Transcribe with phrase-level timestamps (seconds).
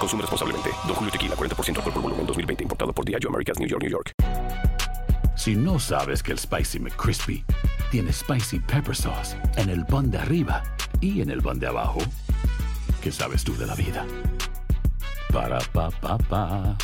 [0.00, 0.70] Consume responsablemente.
[0.86, 2.64] Don Julio Tequila, 40% alcohol por volumen, 2020.
[2.64, 4.14] Importado por Diageo Americas, New York, New York.
[5.36, 7.44] Si no sabes que el Spicy McCrispy
[7.90, 10.62] tiene Spicy Pepper Sauce en el pan de arriba
[11.00, 12.00] y en el pan de abajo,
[13.02, 14.06] ¿qué sabes tú de la vida?
[15.32, 16.76] Para, pa, pa, pa.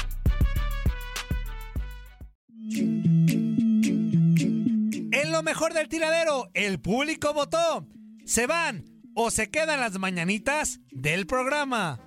[5.13, 7.87] En lo mejor del tiradero, el público votó.
[8.25, 12.01] ¿Se van o se quedan las mañanitas del programa?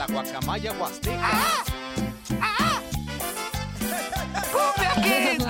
[0.00, 1.30] La guacamaya huasteca.
[4.50, 5.44] ¡Cumbia Kids!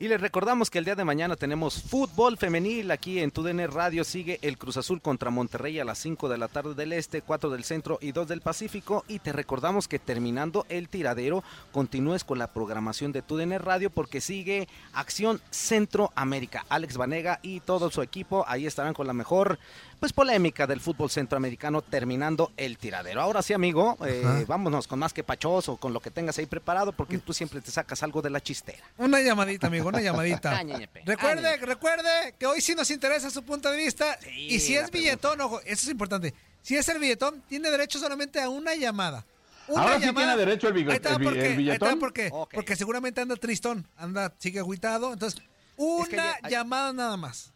[0.00, 4.04] Y les recordamos que el día de mañana tenemos fútbol femenil aquí en TUDN Radio.
[4.04, 7.50] Sigue el Cruz Azul contra Monterrey a las 5 de la tarde del Este, 4
[7.50, 9.04] del Centro y 2 del Pacífico.
[9.08, 11.42] Y te recordamos que terminando el tiradero,
[11.72, 16.64] continúes con la programación de TUDN Radio porque sigue Acción Centroamérica.
[16.68, 19.58] Alex Vanega y todo su equipo ahí estarán con la mejor
[19.98, 23.20] pues polémica del fútbol centroamericano terminando el tiradero.
[23.20, 26.92] Ahora sí, amigo, eh, vámonos con más que pachoso, con lo que tengas ahí preparado
[26.92, 28.84] porque tú siempre te sacas algo de la chistera.
[28.96, 30.62] Una llamadita, amigo, una llamadita.
[31.04, 34.18] Recuerde, recuerde que hoy sí nos interesa su punto de vista.
[34.34, 36.34] y si es billetón, ojo, eso es importante.
[36.62, 39.24] Si es el billetón, tiene derecho solamente a una llamada.
[39.68, 41.98] Una Ahora sí tiene derecho el bigo- Ahí el ahí billetón.
[41.98, 42.30] por qué.
[42.32, 42.54] Ok.
[42.54, 45.12] Porque seguramente anda tristón, anda, sigue agüitado.
[45.12, 45.42] Entonces,
[45.76, 47.52] una que ya hay- llamada nada más.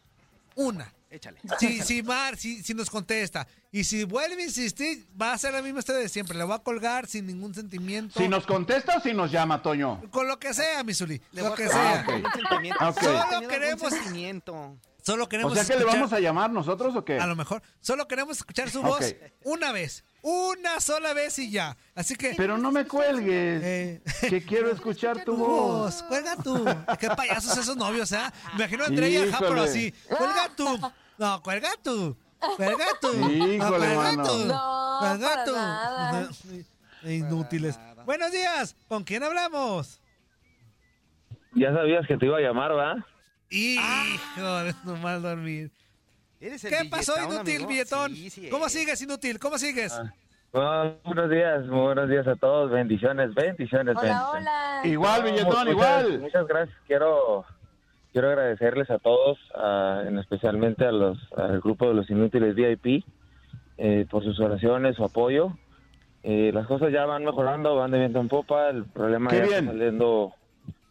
[0.55, 0.93] Una.
[1.13, 1.39] Échale.
[1.59, 3.47] Si, si Mar, si, si nos contesta.
[3.71, 6.35] Y si vuelve a insistir, va a ser la misma historia de siempre.
[6.37, 8.19] Le voy a colgar sin ningún sentimiento.
[8.19, 10.01] ¿Si nos contesta o si nos llama, Toño?
[10.09, 11.21] Con lo que sea, Misuli.
[11.33, 12.03] Lo que sea.
[12.07, 12.13] ok.
[12.13, 12.89] algún sentimiento.
[12.89, 12.99] Ok.
[12.99, 14.77] Sí, Solo queremos- sentimiento.
[15.03, 17.19] Solo O queremos sea que le vamos a llamar nosotros o qué?
[17.19, 17.61] A lo mejor.
[17.81, 19.13] Solo queremos escuchar su voz
[19.43, 20.05] una vez.
[20.21, 21.75] Una sola vez y ya.
[21.93, 22.33] Así que.
[22.37, 23.61] Pero no me cuelgues.
[23.65, 26.03] eh, Que quiero escuchar tu voz.
[26.03, 26.63] Cuelga tú.
[26.97, 28.19] Qué payasos esos novios, ¿eh?
[28.53, 29.93] Me imagino a Andrea y a Ja, pero así.
[30.07, 30.79] Cuelga tú.
[31.17, 32.15] No, cuelga tú.
[32.57, 33.07] Cuelga tú.
[33.31, 34.23] Híjole, No, cuelga mano.
[34.23, 34.45] tú.
[34.45, 35.53] No, Cuelga para tú.
[35.53, 36.29] nada.
[37.03, 37.79] Inútiles.
[38.05, 38.75] Buenos días.
[38.87, 39.99] ¿Con quién hablamos?
[41.55, 42.95] Ya sabías que te iba a llamar, ¿va?
[43.49, 45.71] Hijo de no mal dormir.
[46.41, 47.69] ¿Eres el ¿Qué pasó, inútil, amigo?
[47.69, 48.15] billetón?
[48.15, 48.73] Sí, sí ¿Cómo es.
[48.73, 49.39] sigues, inútil?
[49.39, 49.93] ¿Cómo sigues?
[50.51, 52.69] Bueno, buenos días, muy buenos días a todos.
[52.71, 54.47] Bendiciones, bendiciones, Hola, bendiciones.
[54.47, 54.81] hola.
[54.83, 56.19] Igual, billetón, Muchas- igual.
[56.19, 56.77] Muchas gracias.
[56.87, 57.45] Quiero
[58.13, 63.03] quiero agradecerles a todos, a- en especialmente a los al grupo de los inútiles VIP,
[63.77, 65.57] eh, por sus oraciones, su apoyo.
[66.21, 68.69] Eh, las cosas ya van mejorando, van de viento en popa.
[68.69, 69.53] El problema Qué ya bien.
[69.55, 70.33] está saliendo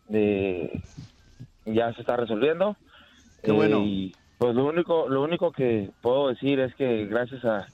[0.08, 0.82] de
[1.64, 2.76] ya se está resolviendo.
[3.42, 3.78] Qué bueno.
[3.84, 7.68] y pues lo único lo único que puedo decir es que gracias a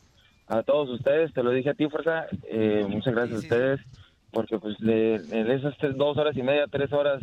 [0.50, 3.80] a todos ustedes, te lo dije a ti, Fuerza, eh, muchas gracias Sí, a ustedes
[4.30, 7.22] porque pues le- en esas tres- dos horas y media, tres horas,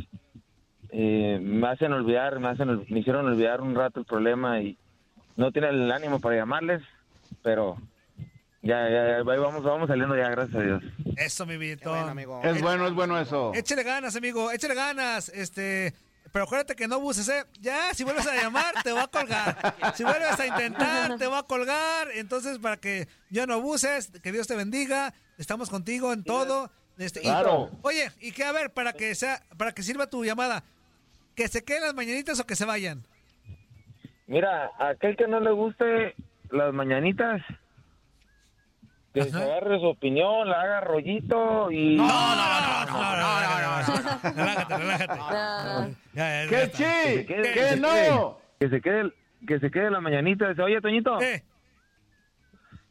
[0.97, 4.77] eh, me hacen olvidar, me, hacen, me hicieron olvidar un rato el problema y
[5.35, 6.81] no tiene el ánimo para llamarles,
[7.43, 7.75] pero
[8.61, 10.83] ya, ya, ya, ahí vamos, vamos saliendo ya, gracias a Dios.
[11.17, 11.57] Eso, mi.
[11.57, 12.41] Bueno, amigo.
[12.43, 13.51] Es bueno, es bueno eso.
[13.53, 15.27] Échale ganas, amigo, échale ganas.
[15.29, 15.93] Este,
[16.31, 17.43] pero acuérdate que no abuses, ¿eh?
[17.59, 19.75] Ya, si vuelves a llamar, te voy a colgar.
[19.95, 22.07] Si vuelves a intentar, te voy a colgar.
[22.15, 25.13] Entonces, para que ya no abuses, que Dios te bendiga.
[25.37, 26.71] Estamos contigo en todo.
[26.97, 27.69] Este, y- Claro.
[27.81, 30.63] oye, y que a ver, para que sea, para que sirva tu llamada,
[31.35, 33.03] que se queden las mañanitas o que se vayan.
[34.27, 36.15] Mira, aquel que no le guste
[36.49, 37.41] las mañanitas,
[39.13, 39.45] que se Ajá.
[39.45, 41.95] agarre su opinión, la haga rollito y...
[41.95, 44.35] No, no, no, no, no, no, no, no.
[44.35, 45.17] Relájate, relájate.
[45.19, 45.95] No.
[46.13, 47.25] Ya, ya, ¡Que sí!
[47.25, 47.89] ¡Que se no!
[47.89, 48.19] quede,
[48.59, 49.11] que se quede,
[49.47, 50.49] que se quede la mañanita.
[50.49, 51.43] Dice, oye, Toñito, Eh,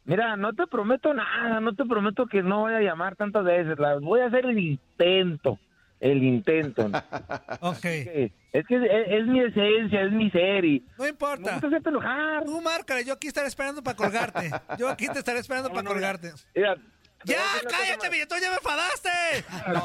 [0.05, 3.79] mira, no te prometo nada, no te prometo que no voy a llamar tantas veces.
[3.79, 5.59] Las voy a hacer el intento,
[6.01, 6.87] el intento.
[7.61, 7.81] ok.
[7.81, 11.53] Que- es que es, es mi esencia, es mi ser y No importa.
[11.55, 12.45] gusta hacerte enojar.
[12.45, 14.49] Tú márcale, yo aquí estaré esperando para colgarte.
[14.79, 16.33] Yo aquí te estaré esperando para colgarte.
[16.55, 16.77] Mira,
[17.25, 18.39] ¡Ya, te cállate, billetón!
[18.41, 19.09] ¡Ya me enfadaste!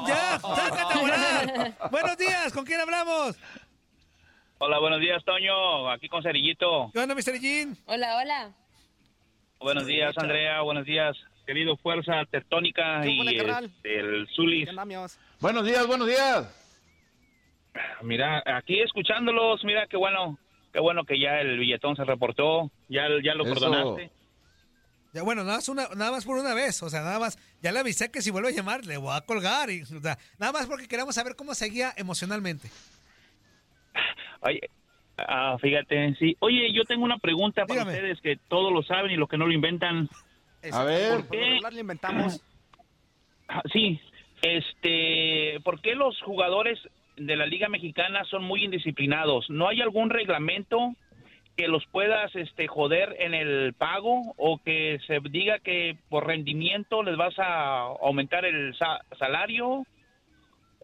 [0.07, 1.77] ¡Ya, sácate a volar!
[1.89, 3.39] Buenos días, ¿con quién hablamos?
[4.59, 5.89] Hola, buenos días, Toño.
[5.89, 6.91] Aquí con Cerillito.
[6.93, 7.39] ¿Qué onda, Mr.
[7.39, 7.77] Jean?
[7.85, 8.51] Hola, hola.
[9.59, 10.61] Buenos días, Andrea.
[10.61, 11.15] Buenos días,
[11.49, 14.69] querido Fuerza Tectónica ¿Qué y este, el Zulis.
[15.39, 16.47] Buenos días, buenos días.
[18.03, 20.37] Mira, aquí escuchándolos, mira qué bueno,
[20.71, 22.69] qué bueno que ya el billetón se reportó.
[22.87, 23.53] Ya, ya lo Eso.
[23.55, 24.11] perdonaste.
[25.11, 26.83] Ya, bueno, nada más, una, nada más por una vez.
[26.83, 27.39] O sea, nada más.
[27.63, 29.71] Ya le avisé que si vuelve a llamar, le voy a colgar.
[29.71, 32.69] Y, o sea, nada más porque queremos saber cómo seguía emocionalmente.
[34.41, 34.69] Oye,
[35.17, 36.37] ah, fíjate, sí.
[36.41, 37.97] Oye, yo tengo una pregunta para Dígame.
[37.97, 40.07] ustedes que todos lo saben y los que no lo inventan.
[40.61, 41.25] Exacto, ver.
[41.25, 42.41] Por, por le inventamos.
[43.51, 43.99] Ah, Sí,
[44.43, 46.77] este, ¿por qué los jugadores
[47.17, 49.49] de la Liga Mexicana son muy indisciplinados?
[49.49, 50.93] ¿No hay algún reglamento
[51.57, 57.01] que los puedas este, joder en el pago o que se diga que por rendimiento
[57.03, 59.83] les vas a aumentar el sa- salario?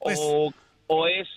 [0.01, 0.51] Pues- ¿O,
[0.88, 1.28] o es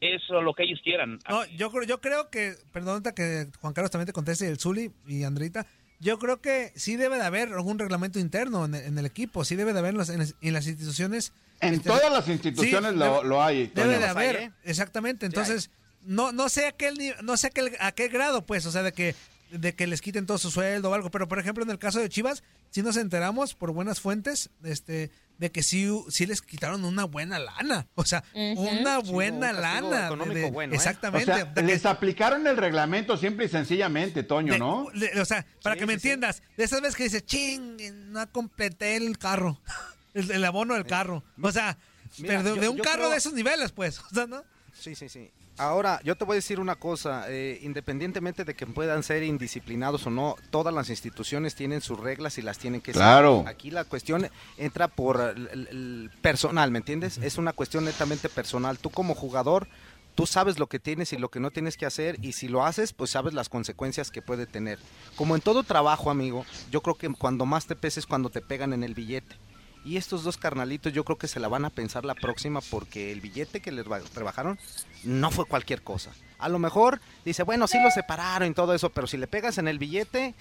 [0.00, 1.18] eso lo que ellos quieran?
[1.28, 4.90] No, yo creo, yo creo que, perdón que Juan Carlos también te conteste, el Zuli
[5.06, 5.64] y Andrita,
[6.02, 9.44] yo creo que sí debe de haber algún reglamento interno en el, en el equipo,
[9.44, 11.32] sí debe de haber en las, en las- en las instituciones.
[11.60, 13.68] En este, todas las instituciones sí, lo, debe- lo hay.
[13.68, 14.52] Debe de hay, haber, ¿eh?
[14.64, 15.26] exactamente.
[15.26, 15.70] Entonces,
[16.04, 18.82] no, no sé a qué, no sé a qué, a qué grado, pues, o sea,
[18.82, 19.14] de que,
[19.52, 21.10] de que les quiten todo su sueldo o algo.
[21.10, 25.10] Pero, por ejemplo, en el caso de Chivas, sí nos enteramos por buenas fuentes, este,
[25.38, 27.86] de que sí, sí les quitaron una buena lana.
[27.94, 30.06] O sea, una Sí, buena un lana.
[30.06, 30.76] económico bueno, ¿eh?
[30.76, 31.26] O Exactamente.
[31.26, 34.86] sea, De que- les aplicaron el reglamento simple y sencillamente, Toño, de- ¿no?
[34.94, 36.08] de- o sea, para Sí, que me sí, sí.
[36.08, 37.76] entiendas, de esas veces que dices, ching,
[38.12, 39.60] no completé el carro,
[40.14, 41.22] el, el abono del carro.
[41.42, 41.76] O sea,
[42.18, 43.98] Mira, pero de, yo- de un carro creo- de esos niveles, pues.
[44.12, 44.44] O sea, ¿no?
[44.78, 45.30] Sí, sí, sí.
[45.62, 50.06] Ahora, yo te voy a decir una cosa, eh, independientemente de que puedan ser indisciplinados
[50.06, 53.38] o no, todas las instituciones tienen sus reglas y las tienen que Claro.
[53.38, 53.48] seguir.
[53.48, 54.28] Aquí la cuestión
[54.58, 57.18] entra por el, el- el personal, ¿me entiendes?
[57.18, 58.78] Es una cuestión netamente personal.
[58.78, 59.68] Tú como jugador,
[60.14, 62.64] tú sabes lo que tienes y lo que no tienes que hacer y si lo
[62.66, 64.78] haces, pues sabes las consecuencias que puede tener.
[65.16, 68.40] Como en todo trabajo, amigo, yo creo que cuando más te peses es cuando te
[68.40, 69.36] pegan en el billete.
[69.84, 73.10] Y estos dos carnalitos yo creo que se la van a pensar la próxima porque
[73.10, 74.56] el billete que les ba- rebajaron
[75.04, 76.10] no fue cualquier cosa.
[76.38, 79.58] A lo mejor dice, bueno, sí lo separaron y todo eso, pero si le pegas
[79.58, 80.34] en el billete,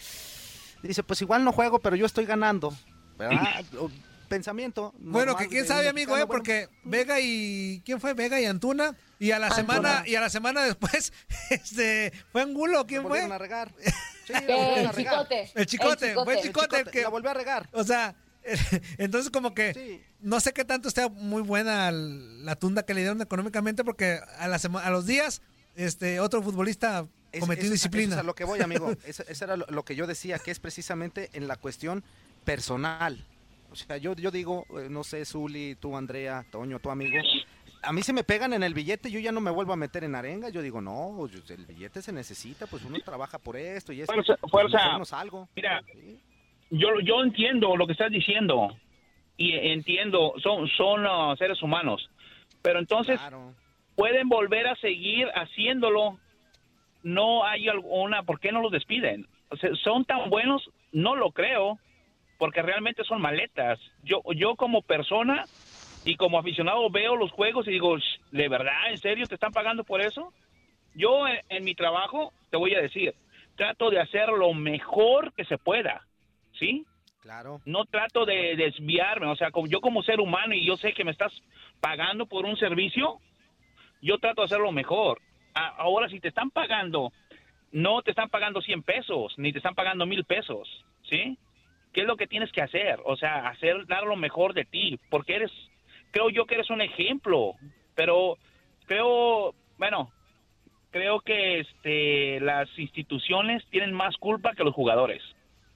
[0.83, 2.73] dice, pues igual no juego, pero yo estoy ganando.
[4.27, 4.93] Pensamiento.
[4.97, 8.95] Bueno, que quién sabe, amigo, eh, bueno, porque Vega y quién fue Vega y Antuna
[9.19, 9.61] y a la Antuna.
[9.75, 11.11] semana y a la semana después
[11.49, 13.19] este fue Angulo, ¿quién fue?
[13.21, 13.73] a regar.
[14.25, 15.27] Sí, El a regar.
[15.27, 15.51] chicote.
[15.53, 17.67] El chicote, fue el El chicote el que La volvió a regar.
[17.73, 18.15] o sea,
[18.97, 20.01] entonces como que Sí.
[20.19, 24.47] no sé qué tanto esté muy buena la tunda que le dieron económicamente porque a
[24.47, 25.41] la a los días
[25.75, 28.07] este otro futbolista Es- cometió eso- indisciplina.
[28.07, 28.91] Eso es a lo que voy, amigo.
[29.05, 32.03] Eso, eso era lo, lo que yo decía, que es precisamente en la cuestión
[32.43, 33.25] personal.
[33.71, 37.17] O sea, yo, yo digo, eh, no sé, Zuli, tú, Andrea, Toño, tu amigo.
[37.83, 40.03] A mí se me pegan en el billete, yo ya no me vuelvo a meter
[40.03, 40.49] en arenga.
[40.49, 44.13] Yo digo, no, yo- el billete se necesita, pues uno trabaja por esto y esto.
[44.13, 45.05] Fuerza, pues, fuerza.
[45.05, 45.47] salgo.
[45.55, 46.19] Mira, Sí.
[46.71, 48.75] Yo, yo entiendo lo que estás diciendo
[49.37, 52.09] y entiendo, son, son ah, seres humanos,
[52.61, 53.53] pero entonces Claro.
[53.95, 56.17] pueden volver a seguir haciéndolo.
[57.03, 59.25] No hay alguna, ¿por qué no los despiden?
[59.49, 61.79] O sea, son tan buenos, no lo creo,
[62.37, 63.79] porque realmente son maletas.
[64.03, 65.47] Yo, yo como persona
[66.03, 68.91] y como aficionado veo los juegos y digo, "Sh, ¿de verdad?
[68.91, 70.33] ¿En serio te están pagando por eso?
[70.93, 73.15] Yo en, en mi trabajo, te voy a decir,
[73.55, 76.07] trato de hacer lo mejor que se pueda,
[76.61, 76.85] ¿sí?
[77.21, 77.59] Claro.
[77.65, 81.03] No trato de desviarme, o sea, como yo como ser humano y yo sé que
[81.03, 81.33] me estás
[81.79, 83.19] pagando por un servicio,
[84.01, 85.19] yo trato de hacerlo mejor.
[85.53, 87.11] Ahora, si te están pagando,
[87.71, 90.67] no te están pagando 100 pesos, ni te están pagando mil pesos,
[91.09, 91.37] ¿sí?
[91.93, 92.99] ¿Qué es lo que tienes que hacer?
[93.05, 95.51] O sea, hacer, dar lo mejor de ti, porque eres,
[96.11, 97.53] creo yo que eres un ejemplo,
[97.95, 98.37] pero
[98.85, 100.11] creo, bueno,
[100.91, 105.21] creo que este, las instituciones tienen más culpa que los jugadores.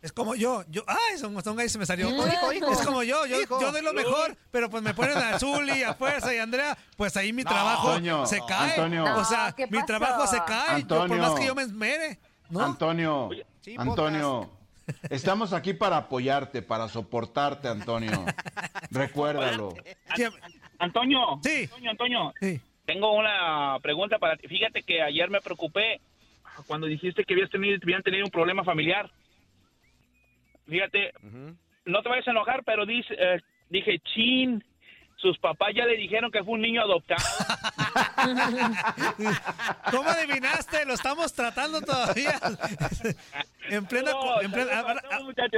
[0.05, 2.07] Es como yo, yo, ay, son, son ahí se me salió.
[2.09, 2.71] Hijo, hijo.
[2.71, 3.59] Es como yo, yo, Hijo.
[3.59, 6.77] yo doy lo mejor, pero pues me ponen a Zuli, a Fuerza y a Andrea,
[6.95, 8.69] pues ahí mi trabajo Antonio, se cae.
[8.69, 9.03] Antonio.
[9.15, 9.85] O sea, No, ¿qué mi pasó?
[9.87, 12.19] trabajo se cae, yo, por más que yo me esmere.
[12.51, 12.59] ¿no?
[12.63, 13.29] Antonio,
[13.61, 14.51] Sí, Antonio,
[15.09, 18.11] estamos aquí para apoyarte, para soportarte, Antonio.
[18.91, 19.73] Recuérdalo.
[20.77, 21.63] Antonio, Sí.
[21.63, 22.61] Antonio, Antonio, sí.
[22.85, 24.47] tengo una pregunta para ti.
[24.47, 25.99] Fíjate que ayer me preocupé
[26.67, 29.09] cuando dijiste que habías tenido, habían tenido un problema familiar.
[30.67, 31.11] Fíjate,
[31.85, 34.63] no te vayas a enojar, pero dice, eh, dije, chin,
[35.17, 37.23] sus papás ya le dijeron que fue un niño adoptado.
[39.91, 40.85] ¿Cómo adivinaste?
[40.85, 42.39] Lo estamos tratando todavía.
[43.69, 45.01] en plena, co- en plena- abra-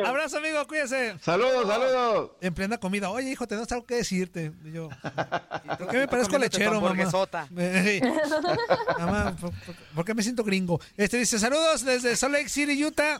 [0.05, 1.17] abrazo, amigo, cuídese.
[1.19, 2.31] Saludos, saludos.
[2.41, 3.09] En plena comida.
[3.09, 4.51] Oye, hijo, tenemos algo que decirte.
[4.65, 4.89] Y yo,
[5.79, 6.89] ¿por qué me parezco lechero, mamá?
[8.99, 10.79] Mamá, ¿por, por- por qué me siento gringo?
[10.95, 13.17] Este dice, saludos desde Salt Lake City, Utah.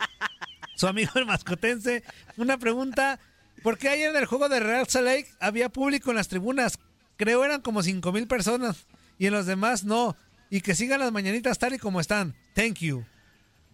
[0.77, 2.03] Su amigo el mascotense.
[2.37, 3.19] Una pregunta.
[3.63, 6.77] ¿Por qué ayer en el juego de Real Salt Lake había público en las tribunas?
[7.17, 8.85] Creo eran como cinco mil personas.
[9.17, 10.15] Y en los demás no.
[10.51, 12.35] Y que sigan las mañanitas tal y como están.
[12.53, 13.03] Thank you.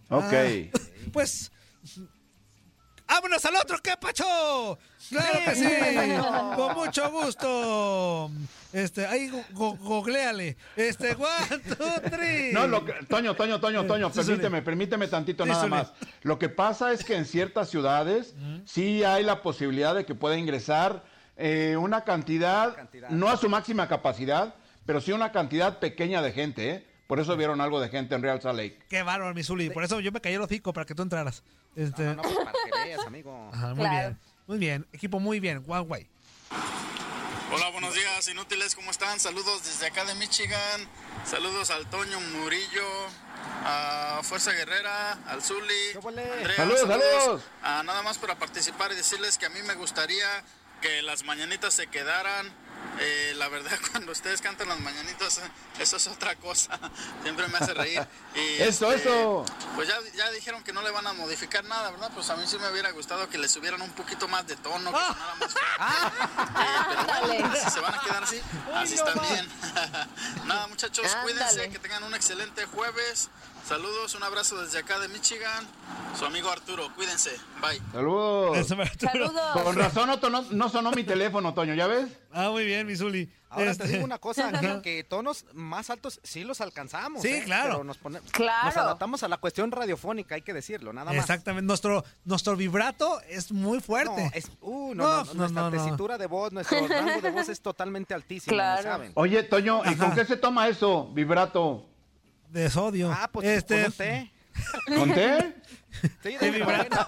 [0.08, 0.32] Ok.
[0.32, 0.78] Ah,
[1.12, 1.52] pues.
[3.06, 3.78] ¡Vámonos al otro!
[3.82, 4.78] ¿Qué, Pacho?
[5.10, 5.68] ¡Claro que sí!
[6.56, 8.30] ¡Con mucho gusto!
[8.72, 10.56] Este, ahí, go- go- googleale.
[10.74, 12.52] Este, one, two, three.
[12.52, 15.92] No, lo que- Toño, Toño, Toño, Toño, Sí, permíteme, permíteme tantito Sí, nada más.
[16.22, 18.34] Lo que pasa es que en ciertas ciudades
[18.64, 21.04] sí hay la posibilidad de que pueda ingresar
[21.36, 23.10] eh, una cantidad, Cantidad.
[23.10, 24.54] no a su máxima capacidad,
[24.86, 26.86] pero sí una cantidad pequeña de gente, ¿eh?
[27.06, 28.78] Por eso vieron algo de gente en Real Salt Lake.
[28.88, 29.68] Qué bárbaro, mi Zuli.
[29.70, 31.42] Por eso yo me callé el hocico para que tú entraras.
[31.76, 33.50] Este, No, no, pues para que veas, amigo.
[33.52, 33.98] ajá, muy Claro.
[34.08, 34.18] bien.
[34.46, 34.86] Muy bien.
[34.92, 35.62] Equipo muy bien.
[35.62, 36.06] Guau, guay.
[37.52, 39.20] Hola, buenos días, inútiles, ¿cómo están?
[39.20, 40.88] Saludos desde acá de Michigan.
[41.24, 42.86] Saludos al Toño Murillo,
[43.64, 45.92] a Fuerza Guerrera, al Zuli.
[46.56, 47.42] Saludos, saludos.
[47.62, 50.26] Ah, nada más para participar y decirles que a mí me gustaría
[50.80, 52.52] que las mañanitas se quedaran.
[53.00, 55.40] Eh, la verdad, cuando ustedes cantan las mañanitas,
[55.78, 56.78] eso es otra cosa.
[57.22, 58.06] Siempre me hace reír.
[58.34, 59.44] Y, Eso, este, eso.
[59.74, 62.10] Pues ya, ya dijeron que no le van a modificar nada, ¿verdad?
[62.14, 64.92] Pues a mí sí me hubiera gustado que le subieran un poquito más de tono,
[64.92, 66.34] que sonara más fuerte.
[66.54, 68.40] Eh, pero bueno, si se van a quedar así,
[68.74, 69.48] así están bien.
[70.46, 73.28] Nada, muchachos, cuídense, que tengan un excelente jueves.
[73.66, 75.66] Saludos, un abrazo desde acá de Michigan.
[76.18, 77.30] Su amigo Arturo, cuídense.
[77.62, 77.80] Bye.
[77.92, 78.66] Saludos.
[78.98, 79.62] Saludos.
[79.62, 82.08] Con razón no, tono- no sonó mi teléfono, Toño, ¿ya ves?
[82.30, 83.32] Ah, muy bien, mi Zuli.
[83.48, 84.50] Ahora Este, te digo una cosa,
[84.82, 87.22] que tonos más altos sí los alcanzamos.
[87.22, 87.42] Sí, ¿eh?
[87.44, 87.70] claro.
[87.70, 88.66] Pero nos, pone- Claro.
[88.66, 91.20] nos adaptamos a la cuestión radiofónica, hay que decirlo, nada más.
[91.22, 91.66] Exactamente.
[91.66, 94.24] Nuestro, nuestro vibrato es muy fuerte.
[94.24, 95.82] No, es, uh, no, No, no, no, nuestra no, no.
[95.84, 98.82] tesitura de voz, nuestro rango de voz es totalmente altísimo, Claro.
[98.82, 99.12] ¿no saben?
[99.14, 101.08] Oye, Toño, ¿y con qué se toma eso?
[101.14, 101.86] Vibrato.
[102.54, 103.10] De sodio.
[103.12, 104.32] Ah, pues este, con un té.
[104.96, 105.54] ¿Con té?
[106.22, 107.04] Sí, de vibrato.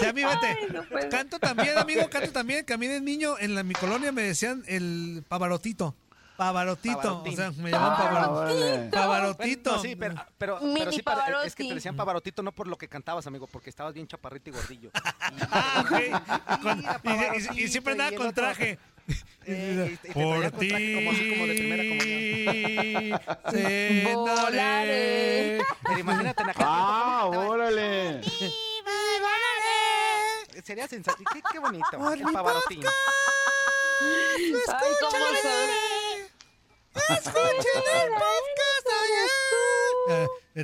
[0.00, 0.46] Sí, a mí, vete.
[0.46, 2.64] Ay, no canto también, amigo, canto también.
[2.66, 5.94] Que a mí de niño en la, mi colonia me decían el pavarotito.
[6.36, 6.96] Pavarotito.
[6.98, 7.32] Pavarotín.
[7.32, 8.90] O sea, me llamaban Ah.
[8.92, 9.70] Pavarotito.
[9.70, 11.00] Bueno, no, sí, pero, pero, Mini pero sí,
[11.46, 14.50] es que te decían Pavarotito no por lo que cantabas, amigo, porque estabas bien chaparrito
[14.50, 14.90] y gordillo.
[15.50, 18.78] Ah, y, y- y Pavarotito, siempre andaba y con otro- traje.
[19.48, 21.82] Eh, y- y te Por ti como así como de primera
[23.52, 24.12] cenaré.
[24.12, 25.60] Volaré.
[25.84, 28.20] Pero imagínate en aquel Ah, tiempo, ¿cómo órale.
[30.64, 31.32] Sería sensacional.
[31.32, 31.96] Qué, qué bonito.
[32.26, 32.82] Mi Pavarotín.
[34.00, 34.52] Ay,
[35.00, 35.70] cómo son.
[36.96, 36.96] Eh,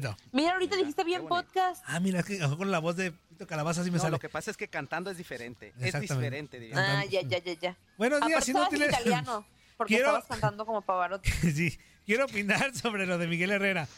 [0.01, 0.17] no.
[0.33, 1.83] Mira, ahorita dijiste bien podcast.
[1.87, 4.13] Ah, mira, es que con la voz de Pito Calabaza sí me No, sale.
[4.13, 5.73] lo que pasa es que cantando es diferente.
[5.81, 7.01] Es diferente, diría.
[7.01, 7.77] Ah, ya, ya, ya, ya.
[7.99, 9.01] Buenos días, Aparte estabas en inútiles.
[9.01, 9.47] italiano,
[9.77, 11.31] porque Quiero- estabas cantando como Pavarotti.
[11.55, 13.89] sí, quiero opinar sobre lo de Miguel Herrera.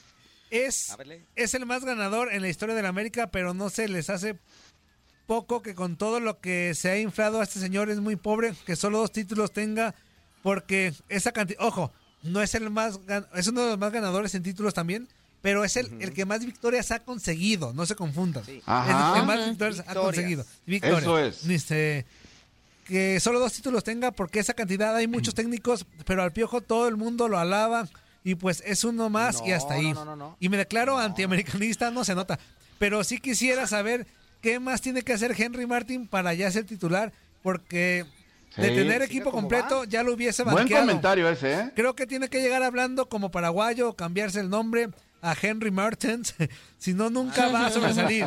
[0.50, 0.96] Es,
[1.34, 4.38] es el más ganador en la historia de la América, pero no se les hace
[5.26, 8.54] poco que con todo lo que se ha inflado a este señor es muy pobre
[8.66, 9.94] que solo dos títulos tenga,
[10.42, 14.34] porque esa cantidad, ojo, no es el más, gan- es uno de los más ganadores
[14.34, 15.08] en títulos también,
[15.44, 18.42] pero es el, el que más victorias ha conseguido, no se confundan.
[18.46, 18.62] Sí.
[18.64, 19.10] Ajá.
[19.10, 20.46] Es el que más victorias, ha conseguido.
[20.64, 21.02] Victorias.
[21.02, 21.46] Eso es.
[21.46, 22.06] Dice,
[22.86, 26.88] que solo dos títulos tenga porque esa cantidad hay muchos técnicos, pero al Piojo todo
[26.88, 27.86] el mundo lo alaba
[28.24, 29.92] y pues es uno más y hasta ahí.
[29.92, 30.36] no, no, no, no.
[30.40, 32.38] Y me declaro antiamericanista, no se nota,
[32.78, 34.06] pero sí quisiera saber
[34.40, 37.12] ¿qué más tiene que hacer Henry Martin para ya ser titular?
[37.42, 38.06] Porque
[38.56, 39.84] de tener equipo completo va.
[39.84, 40.86] ya lo hubiese Buen banqueado.
[40.86, 41.72] comentario ese, ¿eh?
[41.76, 44.88] Creo que tiene que llegar hablando como paraguayo, cambiarse el nombre
[45.24, 46.34] a Henry Martins,
[46.78, 48.26] si no nunca va a sobresalir.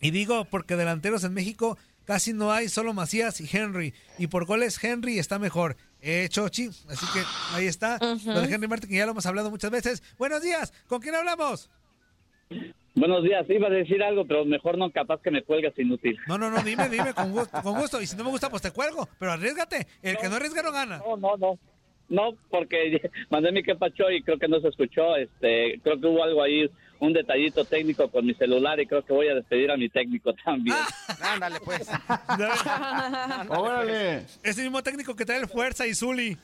[0.00, 3.94] Y digo porque delanteros en México casi no hay, solo Macías y Henry.
[4.18, 5.76] Y por goles Henry está mejor.
[6.00, 7.22] Eh, Chochi, así que
[7.54, 7.98] ahí está.
[8.00, 10.02] Lo de Henry Martin, que ya lo hemos hablado muchas veces.
[10.18, 11.70] Buenos días, ¿con quién hablamos?
[12.94, 16.16] Buenos días, iba a decir algo, pero mejor no, capaz que me cuelgas inútil.
[16.28, 18.00] No, no, no, dime, dime, con gusto, con gusto.
[18.00, 19.08] Y si no me gusta, pues te cuelgo.
[19.18, 19.86] Pero arriesgate.
[20.00, 20.98] El que no arriesga no gana.
[20.98, 21.58] No, no, no.
[22.08, 25.16] No, porque mandé mi quepacho y creo que no se escuchó.
[25.16, 26.70] Este, creo que hubo algo ahí,
[27.00, 30.32] un detallito técnico con mi celular y creo que voy a despedir a mi técnico
[30.44, 30.76] también.
[31.20, 31.88] Ándale, pues.
[33.48, 34.26] Órale.
[34.42, 36.36] Ese mismo técnico que trae el Fuerza y Zuli.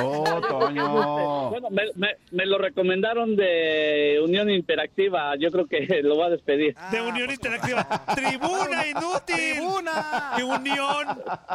[0.00, 1.50] Oh, Toño.
[1.50, 5.34] Bueno, me, me- me lo recomendaron de Unión Interactiva.
[5.36, 6.76] Yo creo que lo voy a despedir.
[6.92, 7.84] De Unión Interactiva.
[8.14, 9.34] ¡Tribuna inútil!
[9.34, 10.32] ¡Tribuna!
[10.36, 11.06] ¡De Unión!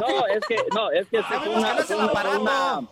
[0.02, 2.88] No, es que, no, es que es una, una, una-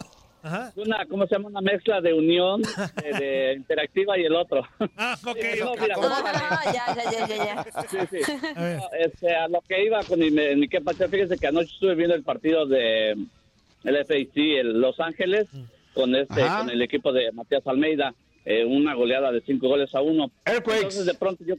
[0.75, 1.49] una- ¿cómo se llama?
[1.49, 4.63] Una mezcla de Unión, de, de Interactiva y el otro.
[4.97, 5.37] Ah, ok.
[5.59, 7.65] No, mira, Ah, ya, ya, ya, ya, ya.
[7.89, 8.31] Sí, sí.
[8.55, 12.15] No, este, a lo que iba con mi, mi quepacho, fíjese que anoche estuve viendo
[12.15, 15.47] el partido de el FAC, el Los Ángeles,
[15.93, 16.59] con este, Ajá.
[16.59, 18.13] con el equipo de Matías Almeida,
[18.45, 20.31] eh, una goleada de cinco goles a uno.
[20.45, 21.55] Entonces de pronto yo,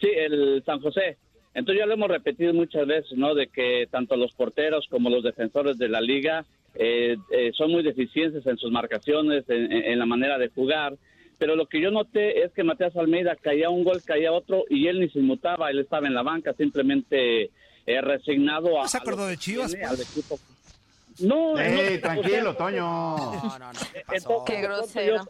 [0.00, 1.16] sí, el San José.
[1.54, 3.34] Entonces ya lo hemos repetido muchas veces, ¿no?
[3.34, 6.44] De que tanto los porteros como los defensores de la liga
[6.74, 10.94] eh, eh, son muy deficientes en sus marcaciones, en, en- en la manera de jugar.
[11.38, 14.86] Pero lo que yo noté es que Matías Almeida caía un gol, caía otro y
[14.86, 17.50] él ni se inmutaba, él estaba en la banca simplemente
[17.86, 18.82] eh, resignado a...
[18.82, 20.00] ¿No se acordó a de Chivas, tiene, pues?
[20.00, 20.38] al equipo.
[21.20, 23.16] No, Ey, no, tranquilo, Toño.
[23.44, 24.44] entonces, Qué de pronto
[24.76, 25.24] grosero.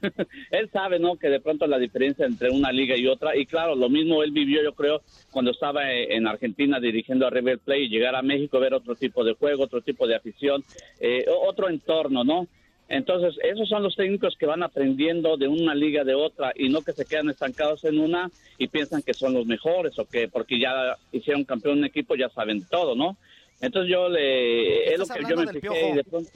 [0.50, 1.16] él sabe, ¿no?
[1.16, 4.32] Que de pronto la diferencia entre una liga y otra, y claro, lo mismo él
[4.32, 8.22] vivió, yo creo, cuando estaba eh, en Argentina dirigiendo a River Plate y llegar a
[8.22, 10.62] México, ver otro tipo de juego, otro tipo de afición,
[11.00, 12.46] eh, otro entorno, ¿no?
[12.90, 16.82] Entonces, esos son los técnicos que van aprendiendo de una liga de otra y no
[16.82, 20.58] que se quedan estancados en una y piensan que son los mejores o que porque
[20.58, 23.16] ya hicieron campeón un equipo ya saben todo, ¿no?
[23.60, 24.92] Entonces yo le...
[24.92, 26.30] Es lo que yo me fijé y de pronto...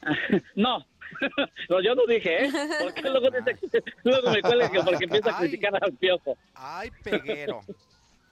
[0.54, 0.86] no,
[1.68, 2.50] no, yo no dije, ¿eh?
[2.82, 6.36] Porque luego, dice que- luego me cuelga que porque empieza a criticar al piojo.
[6.54, 7.60] Ay, peguero.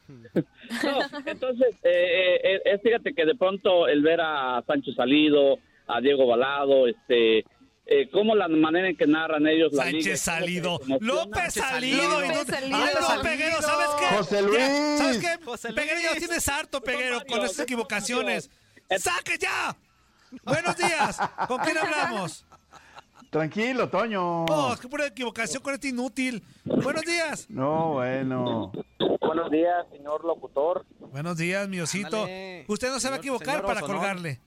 [0.09, 5.59] No, entonces, eh, eh, eh, fíjate que de pronto el ver a Sancho Salido,
[5.89, 7.39] a Diego Balado, este,
[7.87, 10.81] eh, cómo la manera en que narran ellos la liga, Sánchez Salido.
[11.01, 12.21] López Salido.
[12.21, 12.47] López.
[12.47, 12.77] Salido.
[12.79, 13.23] Ay, no.
[13.23, 14.17] Peguero, ¿sabes qué?
[14.17, 14.99] José Ya, Luis.
[14.99, 15.45] ¿Sabes qué?
[15.45, 16.19] José Peguero, ya Luis.
[16.25, 18.49] tienes harto, Peguero, con esas equivocaciones.
[18.99, 19.77] ¡Saque ya!
[20.45, 21.19] Buenos días.
[21.49, 22.45] ¿Con quién hablamos?
[23.41, 24.47] Tranquilo, Toño.
[24.47, 26.43] Oh, es que pura equivocación con este inútil.
[26.65, 27.47] Buenos días.
[27.51, 28.73] No, bueno.
[29.21, 30.87] Buenos días, señor locutor.
[31.13, 32.17] Buenos días, mi osito.
[32.17, 32.65] Ándale.
[32.67, 33.97] Usted no se va a equivocar señor para Osonón.
[33.99, 34.41] colgarle.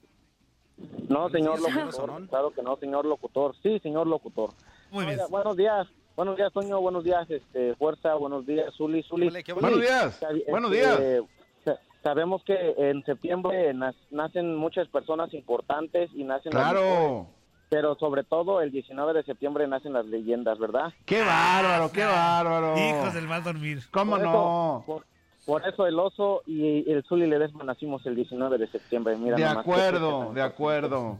[1.07, 2.27] No, señor locutor.
[2.29, 3.55] Claro que no, señor locutor.
[3.61, 4.49] Sí, señor locutor.
[4.89, 5.19] Muy bien.
[5.19, 5.87] Oiga, buenos días.
[6.15, 6.81] Buenos días, Toño.
[6.81, 8.15] Buenos días, este, Fuerza.
[8.15, 9.03] Buenos días, Zuli.
[9.03, 9.43] Zuli.
[9.43, 10.15] ¿qué Buenos días.
[10.19, 11.23] Sabi- Buenos este, días.
[11.63, 13.71] sa- Sabemos que en septiembre
[14.09, 17.27] nacen muchas personas importantes y nacen Claro.
[17.69, 20.91] Pero sobre todo el 19 de septiembre nacen las leyendas, ¿verdad?
[21.05, 22.75] Qué bárbaro, qué bárbaro.
[22.77, 23.79] Hijos del mal dormir.
[23.91, 24.83] ¿Cómo Por eso- no?
[24.85, 25.05] por,
[25.45, 29.15] por eso el oso y el Zuli Ledesma nacimos el 19 de septiembre.
[29.17, 31.17] Mira De acuerdo, de acuerdo.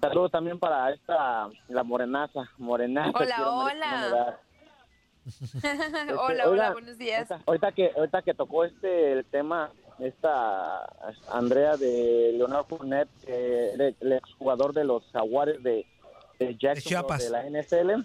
[0.00, 3.10] Saludos también para esta, la morenaza, morenaza.
[3.18, 4.38] Hola, hola.
[5.26, 7.30] Este, hola, hola, oiga, buenos días.
[7.30, 9.70] Ahorita, ahorita que ahorita que tocó este el tema
[10.02, 10.84] esta
[11.30, 15.86] Andrea de Leonardo Fournette, que era el exjugador de los Jaguares de,
[16.38, 17.22] de Chiapas.
[17.24, 18.02] de la NFL,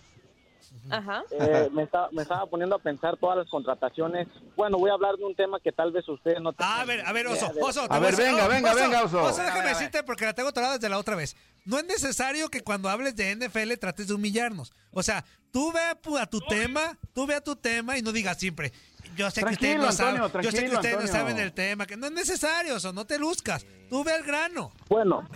[0.90, 1.24] Ajá.
[1.32, 4.28] eh, me, estaba, me estaba poniendo a pensar todas las contrataciones.
[4.56, 7.06] Bueno, voy a hablar de un tema que tal vez ustedes no tengan a ver,
[7.06, 7.86] a ver, oso, oso.
[7.90, 9.22] A ver, venga, venga, venga, oso.
[9.24, 11.36] Oso, déjame decirte porque la tengo atorada desde la otra vez.
[11.66, 14.74] No es necesario que cuando hables de NFL trates de humillarnos.
[14.92, 18.02] O sea, tú ve a, pu- a tu tema, tú ve a tu tema y
[18.02, 18.72] no digas siempre.
[19.16, 21.08] Yo sé que ustedes no saben, Antonio, yo sé que no Antonio.
[21.08, 23.66] saben el tema, que no es necesario, eso, no te luzcas.
[23.90, 24.72] Tú ve al grano.
[24.90, 25.28] Bueno,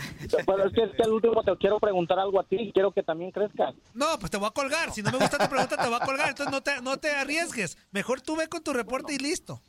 [0.45, 2.91] pero es que, es que al último te quiero preguntar algo a ti y quiero
[2.91, 3.75] que también crezcas.
[3.93, 4.91] No, pues te voy a colgar.
[4.91, 6.29] Si no me gusta tu pregunta, te voy a colgar.
[6.29, 7.77] Entonces no te, no te arriesgues.
[7.91, 9.61] Mejor tú ve con tu reporte y listo.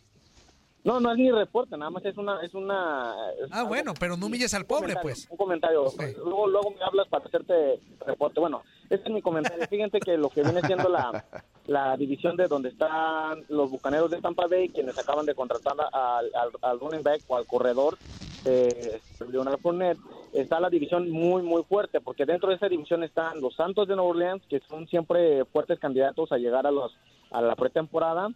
[0.83, 2.41] No, no es ni reporte, nada más es una...
[2.43, 5.29] Es una es Ah, bueno, pero no humilles al pobre, pues.
[5.31, 5.85] Un comentario.
[6.25, 8.41] Luego, luego me hablas para hacerte reporte.
[8.41, 9.67] Bueno, este es mi comentario.
[9.69, 11.25] Fíjense que lo que viene siendo la,
[11.67, 16.31] la división de donde están los bucaneros de Tampa Bay, quienes acaban de contratar al,
[16.35, 17.99] al, al running back o al corredor,
[18.47, 19.99] eh, Leonardo Fournette,
[20.33, 23.97] está la división muy, muy fuerte, porque dentro de esa división están los Santos de
[23.97, 26.97] Nueva Orleans, que son siempre fuertes candidatos a llegar a los
[27.31, 28.29] a la pretemporada.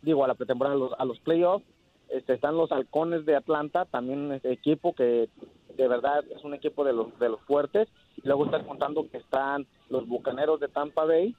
[0.00, 1.66] digo, a la pretemporada, a los, a los playoffs.
[2.12, 5.30] Este, están los halcones de Atlanta, también un equipo que
[5.76, 7.88] de verdad es un equipo de los, de los fuertes.
[8.22, 11.34] Luego estás contando que están los bucaneros de Tampa Bay.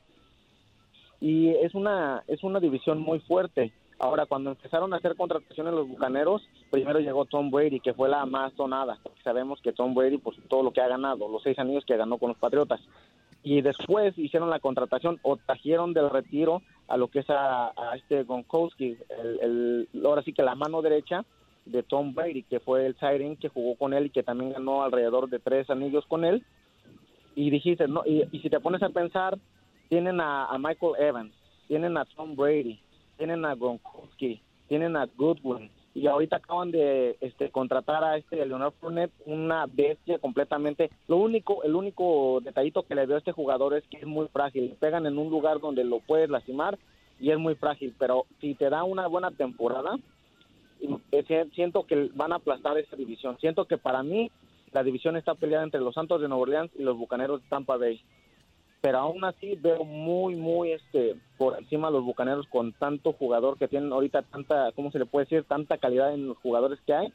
[1.21, 3.71] Y es una, es una división muy fuerte.
[3.99, 8.25] Ahora, cuando empezaron a hacer contrataciones los bucaneros, primero llegó Tom Brady, que fue la
[8.25, 8.97] más sonada.
[9.23, 12.17] Sabemos que Tom Brady, pues todo lo que ha ganado, los seis años que ganó
[12.17, 12.81] con los Patriotas.
[13.43, 18.23] Y después hicieron la contratación o trajeron del retiro a lo que es a, este
[18.23, 18.97] Gronkowski,
[19.41, 21.25] el, ahora sí que la mano derecha
[21.65, 24.83] de Tom Brady, que fue el Siren que jugó con él y que también ganó
[24.83, 26.43] alrededor de tres anillos con él.
[27.35, 29.37] Y dijiste, no, y, y si te pones a pensar,
[29.89, 31.33] tienen a, a Michael Evans,
[31.67, 32.79] tienen a Tom Brady,
[33.17, 38.73] tienen a Gronkowski, tienen a Goodwin y ahorita acaban de este, contratar a este Leonard
[38.79, 40.89] Fournette, una bestia completamente.
[41.07, 44.27] Lo único, el único detallito que le veo a este jugador es que es muy
[44.27, 44.69] frágil.
[44.69, 46.79] Le pegan en un lugar donde lo puedes lastimar
[47.19, 47.93] y es muy frágil.
[47.99, 49.95] Pero si te da una buena temporada,
[51.11, 53.37] eh, siento que van a aplastar esa división.
[53.39, 54.31] Siento que para mí
[54.71, 57.77] la división está peleada entre los Santos de Nueva Orleans y los Bucaneros de Tampa
[57.77, 58.01] Bay
[58.83, 63.69] pero aún así veo muy, muy este por encima los bucaneros con tanto jugador que
[63.69, 65.45] tienen ahorita tanta, ¿cómo se le puede decir?
[65.45, 67.13] Tanta calidad en los jugadores que hay,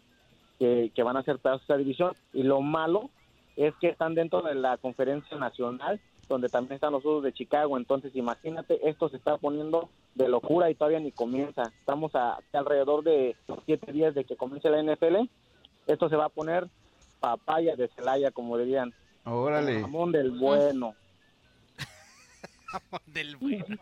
[0.59, 2.15] que, van a ser pedazos de esta división.
[2.33, 3.11] Y lo malo
[3.55, 7.77] es que están dentro de la conferencia nacional, donde también están los Osos de Chicago.
[7.77, 11.65] Entonces, imagínate, esto se está poniendo de locura y todavía ni comienza.
[11.81, 15.17] Estamos a, alrededor de siete días de que comience la NFL.
[15.87, 16.67] Esto se va a poner
[17.21, 18.95] papaya de Celaya, como dirían.
[19.27, 19.83] Órale.
[19.83, 20.95] Jamón del bueno.
[23.07, 23.65] del bueno.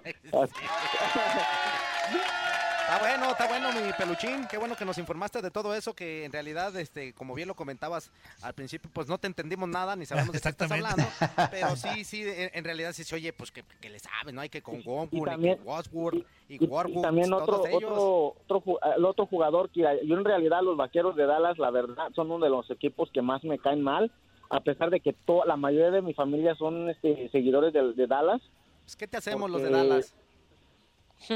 [2.86, 6.24] Está bueno, está bueno mi peluchín, qué bueno que nos informaste de todo eso, que
[6.24, 10.06] en realidad, este, como bien lo comentabas al principio, pues no te entendimos nada, ni
[10.06, 11.02] sabemos de qué estás hablando,
[11.50, 14.40] pero sí, sí, en, realidad sí se oye, pues que, le sabes, ¿no?
[14.40, 19.68] Hay que con Gongur, y, Wadsworth, y, y, también otro, otro, otro, el otro jugador
[19.70, 23.10] que yo en realidad los vaqueros de Dallas, la verdad, son uno de los equipos
[23.10, 24.12] que más me caen mal,
[24.48, 28.40] a pesar de que toda la mayoría de mi familia son este, seguidores de Dallas,
[28.86, 30.14] pues, ¿Qué te hacemos los de Dallas?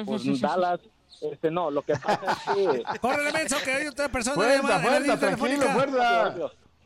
[0.06, 0.80] Pues Dallas,
[1.20, 2.84] este, no, lo que pasa es que...
[3.00, 6.36] ¡Córrele, menso, que hay otra persona fuerza, fuerza, tranquilo, fuerza.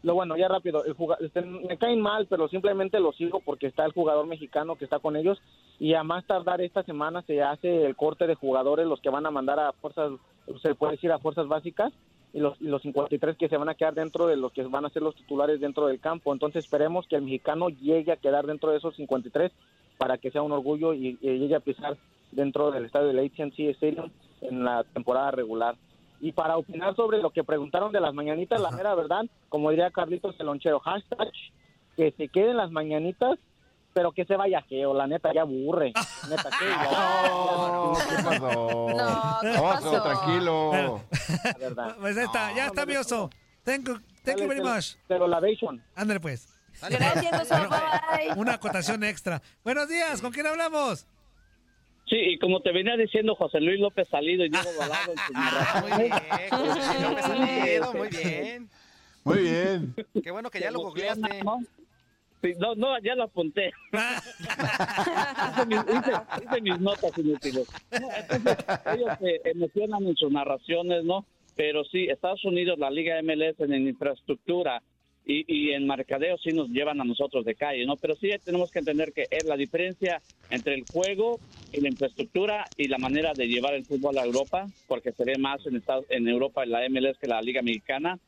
[0.02, 3.84] Lo bueno, ya rápido, el este, me caen mal, pero simplemente lo sigo porque está
[3.84, 5.40] el jugador mexicano que está con ellos
[5.78, 9.26] y a más tardar esta semana se hace el corte de jugadores, los que van
[9.26, 10.12] a mandar a fuerzas,
[10.62, 11.92] se puede decir a fuerzas básicas,
[12.34, 14.84] y los, y los 53 que se van a quedar dentro de los que van
[14.84, 16.32] a ser los titulares dentro del campo.
[16.32, 19.52] Entonces esperemos que el mexicano llegue a quedar dentro de esos 53
[19.98, 21.96] para que sea un orgullo y, llegue a pisar
[22.32, 25.76] dentro del estadio del AT&T Stadium en la temporada regular.
[26.20, 29.90] Y para opinar sobre lo que preguntaron de las mañanitas, la mera verdad, como diría
[29.90, 31.30] Carlitos Celonchero, hashtag
[31.96, 33.38] que se queden las mañanitas,
[33.92, 35.92] pero que se vaya geo, la neta ya aburre.
[36.28, 38.88] Neta, que no, ¿qué pasó?
[38.88, 40.02] No, ¿qué pasó?
[40.02, 41.00] tranquilo.
[41.44, 41.96] La verdad.
[42.00, 43.30] Pues está, ya está, mi oso.
[43.62, 44.96] Thank you, thank you very much.
[45.06, 45.40] Pero la.
[45.94, 46.53] Ándale pues.
[46.80, 47.50] Gracias,
[48.36, 49.42] Una acotación extra.
[49.62, 51.06] Buenos días, ¿con quién hablamos?
[52.08, 55.14] Sí, y como te venía diciendo José Luis López Salido y Diego Balado
[55.80, 56.12] Muy bien,
[56.50, 58.70] José Luis López Salido, muy bien.
[59.24, 59.94] Muy bien.
[60.22, 61.42] Qué bueno que ya lo googleaste.
[62.42, 63.72] Sí, no, no, ya lo apunté.
[63.90, 67.66] hice, mis, hice, mis, notas inútiles.
[67.90, 71.24] ellos se emocionan en sus narraciones, ¿no?
[71.56, 74.82] Pero sí, Estados Unidos, la Liga MLS en infraestructura,
[75.26, 77.96] y, y, en mercadeo sí nos llevan a nosotros de calle, ¿no?
[77.96, 81.40] Pero sí tenemos que entender que es la diferencia entre el juego
[81.72, 85.38] y la infraestructura y la manera de llevar el fútbol a Europa, porque se ve
[85.38, 88.18] más en, Estados, en Europa en la MLS que la Liga Mexicana,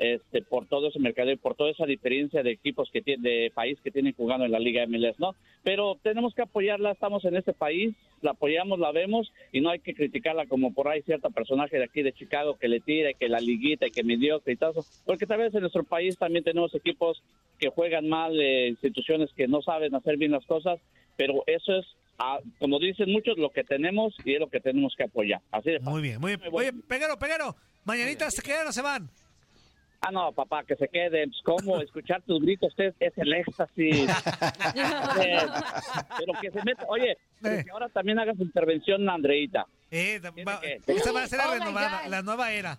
[0.00, 3.52] este, por todo ese mercado y por toda esa diferencia de equipos que tiene, de
[3.54, 5.34] país que tienen jugando en la Liga MLS, ¿no?
[5.62, 9.80] Pero tenemos que apoyarla, estamos en este país, la apoyamos, la vemos y no hay
[9.80, 13.14] que criticarla como por ahí cierto personaje de aquí de Chicago que le tira y
[13.14, 16.44] que la liguita y que mediocre y todo porque tal vez en nuestro país también
[16.44, 17.22] tenemos equipos
[17.58, 20.80] que juegan mal, eh, instituciones que no saben hacer bien las cosas,
[21.16, 21.86] pero eso es
[22.18, 25.42] ah, como dicen muchos, lo que tenemos y es lo que tenemos que apoyar.
[25.50, 26.48] Así de Muy bien, muy bien.
[26.52, 29.10] Oye, Peguero, Peguero, mañanitas se quedan o se van.
[30.02, 31.26] Ah, no, papá, que se quede.
[31.26, 31.80] Pues, ¿Cómo?
[31.80, 34.08] Escuchar tus gritos es, es el éxtasis.
[36.18, 36.84] pero que se meta.
[36.88, 39.66] Oye, que ahora también hagas intervención, Andreita.
[39.90, 42.78] Eh, va, esa va a ser la, oh renovada, la nueva era.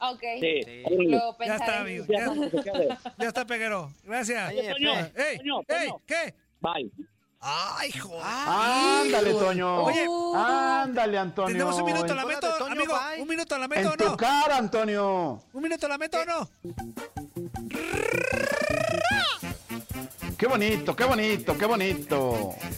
[0.00, 0.20] Ok.
[0.40, 0.60] Sí.
[1.08, 2.04] Lo Ya está, amigo.
[2.08, 2.32] Ya,
[3.18, 3.92] ya está, Peguero.
[4.04, 4.50] Gracias.
[4.50, 5.38] Oye, Toño, ¡Ey!
[5.38, 5.88] Toño, ¡Ey!
[5.88, 6.00] Toño.
[6.06, 6.34] ¿Qué?
[6.60, 6.90] Bye.
[7.40, 8.22] ¡Ay, joder!
[8.24, 9.84] Ándale, Toño.
[9.84, 11.52] Oye, Ándale, Antonio.
[11.52, 12.14] ¿tenemos un minuto?
[12.14, 12.94] ¿La meto, amigo?
[13.18, 13.58] ¿Un minuto?
[13.58, 14.16] ¿La meto En o tu no?
[14.16, 15.42] cara, Antonio.
[15.52, 15.88] ¿Un minuto?
[15.88, 16.50] ¿La meto o no?
[20.36, 22.54] Qué bonito, qué bonito, qué bonito.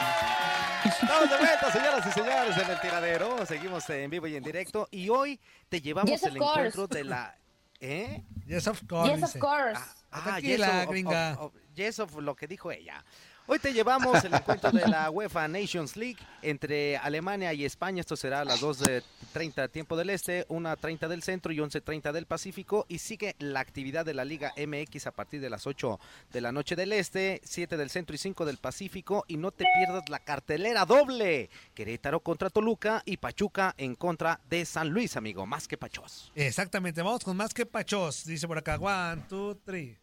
[1.02, 3.46] Estamos de vuelta, señoras y señores, en el tiradero.
[3.46, 4.88] Seguimos en vivo y en directo.
[4.92, 6.60] Y hoy te llevamos Yes, of el course.
[6.68, 7.36] encuentro de la.
[7.80, 8.24] ¿Eh?
[8.46, 9.16] Yes, of course.
[9.16, 9.80] Yes, of course.
[10.12, 11.38] Ah, Tranquila, yes, of- of- gringa.
[11.40, 13.04] of- yes, of lo que dijo ella.
[13.48, 18.02] Hoy te llevamos el encuentro de la UEFA Nations League entre Alemania y España.
[18.02, 22.86] Esto será a las 2.30 tiempo del este, 1.30 del centro y 11.30 del Pacífico.
[22.88, 26.00] Y sigue la actividad de la Liga MX a partir de las 8
[26.32, 29.26] de la noche del este, 7 del centro y 5 del Pacífico.
[29.28, 31.50] Y no te pierdas la cartelera doble.
[31.74, 35.46] Querétaro contra Toluca y Pachuca en contra de San Luis, amigo.
[35.46, 36.32] Más que pachos.
[36.36, 38.24] Exactamente, vamos con más que pachos.
[38.26, 40.01] Dice por acá, one, two, three.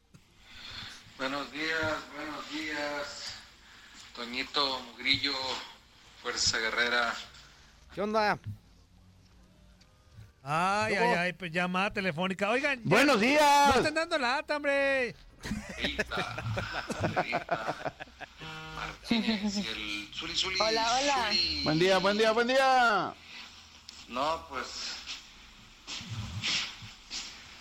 [1.19, 3.35] Buenos días, buenos días.
[4.15, 5.35] Toñito, Mugrillo,
[6.23, 7.15] Fuerza Guerrera.
[7.95, 8.39] ¿Qué onda?
[10.45, 11.11] Ay, ¿Cómo?
[11.11, 12.49] ay, ay, pues llamada telefónica.
[12.51, 13.69] Oigan, ya- Buenos días.
[13.69, 15.15] No están dando lata, hombre.
[18.77, 20.57] Martínez y el Zuli Zuli.
[20.61, 21.27] Hola, hola.
[21.29, 21.63] Zuli.
[21.65, 23.13] Buen día, buen día, buen día.
[24.09, 24.67] No, pues.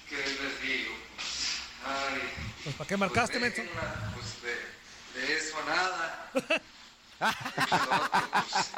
[0.10, 0.94] ¿Qué les digo?
[1.16, 2.22] Pues, ay.
[2.64, 3.72] Pues, ¿para qué marcaste, pues, menso?
[4.16, 6.30] Pues de, de eso nada.
[6.34, 8.72] Otro, pues,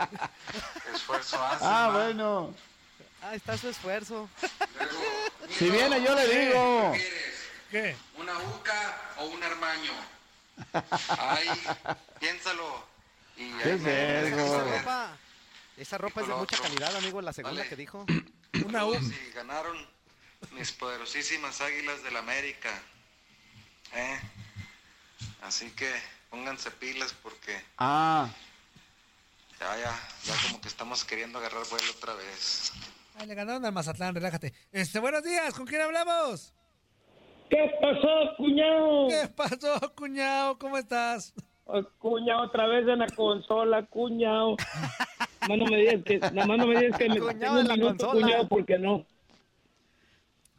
[0.95, 1.65] esfuerzo hace.
[1.65, 1.93] Ah, ¿no?
[1.99, 2.55] bueno.
[3.21, 4.29] Ahí está su esfuerzo.
[4.77, 4.93] Luego,
[5.57, 6.91] Si viene, yo le ¿qué digo.
[6.91, 7.35] prefieres?
[7.71, 7.95] ¿Qué?
[8.17, 9.91] ¿Una uca o un armaño?
[11.17, 11.49] Ay,
[12.19, 12.85] piénsalo.
[13.35, 14.37] Y ¿Qué ahí es me eso?
[14.37, 15.17] Esa ropa,
[15.77, 16.63] esa ropa es de mucha otro.
[16.63, 17.21] calidad, amigo.
[17.21, 17.69] La segunda Vale.
[17.69, 18.05] que dijo.
[18.65, 18.93] Una U.
[18.93, 19.87] Saludos y ganaron
[20.51, 22.69] mis poderosísimas águilas del América.
[23.95, 24.19] ¿Eh?
[25.41, 25.89] Así que
[26.29, 28.29] pónganse pilas porque Ah,
[29.59, 32.71] ya, ya, ya como que estamos queriendo agarrar vuelo otra vez.
[33.17, 34.53] Ay, le ganaron al Mazatlán, relájate.
[34.71, 36.53] Este, buenos días, ¿con quién hablamos?
[37.49, 39.07] ¿Qué pasó, cuñado?
[39.09, 40.57] ¿Qué pasó, cuñado?
[40.59, 41.33] ¿Cómo estás?
[41.71, 44.55] Oh, Cuñado, otra vez en la consola, cuñado.
[45.41, 47.53] Nada más no me digas que, nada más no me digas que me Cuñado tengo
[47.53, 48.25] un en la minuto, consola.
[48.25, 49.05] cuñado, porque no.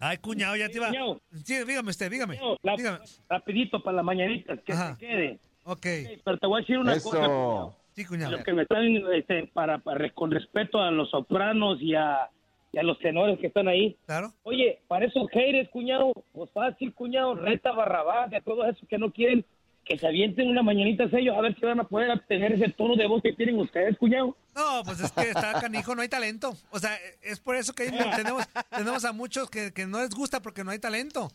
[0.01, 0.89] Ay, cuñado, ya te iba.
[0.89, 1.21] Cuñado.
[1.45, 2.37] Sí, dígame usted, dígame.
[2.39, 2.99] Cuñado, la- Dígame.
[3.29, 4.95] rapidito para las mañanitas, que Ajá.
[4.95, 5.39] se quede.
[5.65, 5.87] Ok.
[6.25, 7.77] Pero te voy a decir una cosa, cuñado.
[7.93, 8.33] Sí, cuñado.
[8.39, 8.85] Lo que me están,
[9.15, 12.31] este, para, para, con respeto a los sopranos y a,
[12.73, 13.97] y a los tenores que están ahí.
[14.07, 14.33] Claro.
[14.45, 19.13] Oye, para esos haters, cuñado, pues fácil, cuñado, reta Barrabás, de todos esos que no
[19.13, 19.45] quieren
[19.91, 22.95] que se avienten una mañanita ellos, a ver si van a poder obtener ese tono
[22.95, 24.37] de voz que tienen ustedes, cuñado.
[24.55, 26.57] No, pues es que está canijo, no hay talento.
[26.71, 30.41] O sea, es por eso que tenemos, tenemos a muchos que, que no les gusta
[30.41, 31.33] porque no hay talento.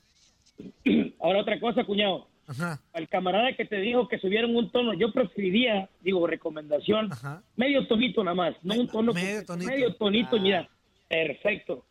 [1.19, 2.29] Ahora otra cosa, cuñado.
[2.47, 2.79] Ajá.
[2.93, 7.43] Al camarada que te dijo que subieron un tono, yo preferiría, digo, recomendación, Ajá.
[7.57, 9.69] medio tonito nada más, no un tono medio tonito.
[9.69, 10.39] medio tonito, Ah.
[10.41, 10.69] mira,
[11.09, 11.83] perfecto.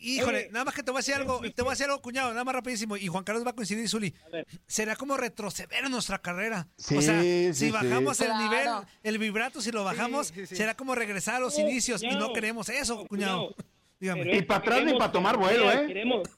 [0.00, 0.48] Híjole, Oye.
[0.52, 2.44] nada más que te voy a decir algo, te voy a decir algo, cuñado, nada
[2.44, 2.96] más rapidísimo.
[2.96, 4.14] Y Juan Carlos va a coincidir, Zuli.
[4.26, 4.46] A ver.
[4.66, 6.68] Será como retroceder en nuestra carrera.
[6.76, 7.70] Sí, o sea, sí, si sí.
[7.70, 8.42] bajamos el Claro.
[8.44, 8.68] nivel,
[9.02, 10.56] el vibrato, si lo bajamos, sí, sí.
[10.56, 12.02] será como regresar a los No, inicios.
[12.02, 13.38] Y no queremos eso, No, cuñado.
[13.48, 13.56] cuñado.
[13.98, 14.36] Dígame.
[14.36, 15.86] Y para atrás ni para tomar vuelo, ¿eh?
[15.86, 16.28] Queremos,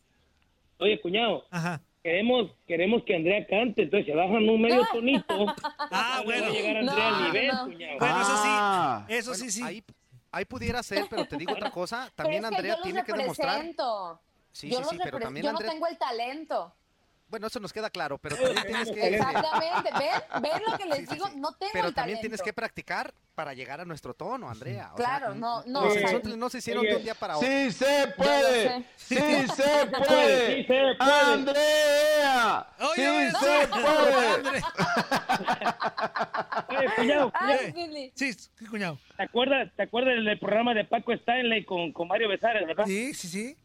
[0.79, 1.83] oye, cuñado, Ajá.
[2.05, 5.47] queremos, queremos que Andrea cante, entonces se bajan un medio tonito.
[5.91, 6.53] Ah, no bueno.
[6.53, 7.65] llegar Andrea No, al nivel, no.
[7.65, 7.99] cuñado.
[7.99, 9.05] Bueno, eso Ah.
[9.09, 9.63] sí, eso Bueno, sí, sí.
[9.65, 9.83] Ahí,
[10.31, 12.11] ahí pudiera ser, pero te digo otra cosa.
[12.15, 13.65] También Andrea tiene que demostrar.
[14.53, 15.67] Sí, yo sí, sí, pero también yo Andrea.
[15.69, 16.75] no tengo el talento.
[17.29, 19.07] Bueno, eso nos queda claro, pero también tienes que.
[19.17, 19.91] Exactamente.
[19.99, 20.43] ¿Ven?
[20.43, 21.27] ¿Ven lo que les Sí, sí, digo?
[21.29, 21.33] sí.
[21.37, 22.21] No tengo Pero el también talento.
[22.23, 24.91] tienes que practicar para llegar a nuestro tono, Andrea.
[24.93, 27.47] O Claro, sea, no, no, Los no se hicieron de un día para otro.
[27.49, 28.85] Sí se puede.
[28.97, 29.21] Sí se
[29.97, 30.99] puede, sí se puede.
[30.99, 32.67] Andrea.
[32.95, 33.03] Sí
[33.39, 34.63] se puede.
[36.69, 37.33] Oye, cuñado,
[38.15, 38.33] sí,
[38.69, 38.99] cuñado.
[39.17, 42.85] ¿te acuerdas, ¿te acuerdas del programa de Paco Stanley con, con Mario Besares, verdad?
[42.87, 43.57] Sí, sí, sí.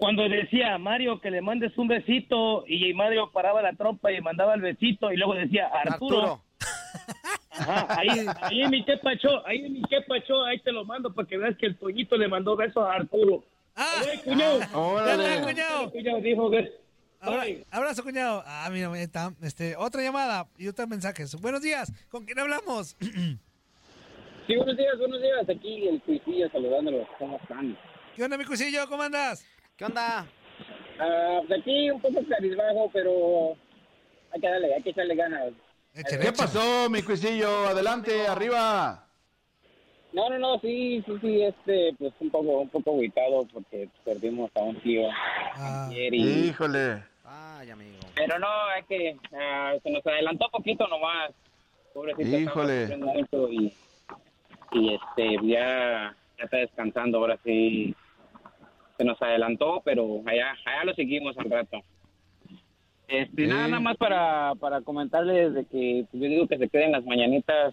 [0.00, 4.20] Cuando decía a Mario que le mandes un besito y Mario paraba la trompa y
[4.20, 6.44] mandaba el besito y luego decía Arturo, Arturo.
[7.50, 8.08] Ajá, ahí,
[8.40, 11.54] ahí en mi quepacho, ahí en mi quepacho, ahí te lo mando para que veas
[11.58, 13.44] que el Toñito le mandó besos a Arturo.
[13.76, 14.58] Ah, Oye, cuñado.
[14.58, 15.90] Ya está, cuñado.
[15.92, 16.72] Cuñado dijo que...
[17.20, 18.42] Abra- abrazo, cuñado.
[18.46, 19.34] Ah, mira, está.
[19.42, 21.38] Este, otra llamada y otros mensajes.
[21.38, 21.92] Buenos días.
[22.08, 22.96] ¿Con quién hablamos?
[24.46, 25.48] Sí, buenos días, buenos días.
[25.48, 27.06] Aquí el Cuisillo saludándolos.
[27.20, 27.78] ¿Cómo están?
[28.16, 28.88] ¿Qué onda, mi cuisillo?
[28.88, 29.46] ¿Cómo andas?
[29.80, 30.26] ¿Qué onda?
[30.98, 33.56] Ah, pues aquí un poco carizbajo, pero
[34.30, 35.54] hay que darle, hay que echarle ganas.
[35.94, 37.66] ¿Qué pasó, mi cuisillo?
[37.66, 39.06] Adelante, arriba.
[40.12, 44.50] No, no, no, sí, sí, sí, este, pues un poco, un poco agüitado porque perdimos
[44.54, 45.08] a un tío
[45.56, 46.48] ayer y...
[46.48, 47.02] Híjole.
[47.24, 48.00] Ay, amigo.
[48.16, 51.30] Pero no, es que ah, se nos adelantó poquito nomás.
[51.94, 52.38] Pobrecito.
[52.38, 52.98] Híjole.
[52.98, 53.72] mucho Y,
[54.72, 57.96] y este, ya, ya está descansando, ahora sí.
[59.00, 61.78] Se nos adelantó, pero allá, allá lo seguimos al rato.
[63.08, 66.92] Este, nada, nada más para, para comentarles de que pues, yo digo que se queden
[66.92, 67.72] las mañanitas,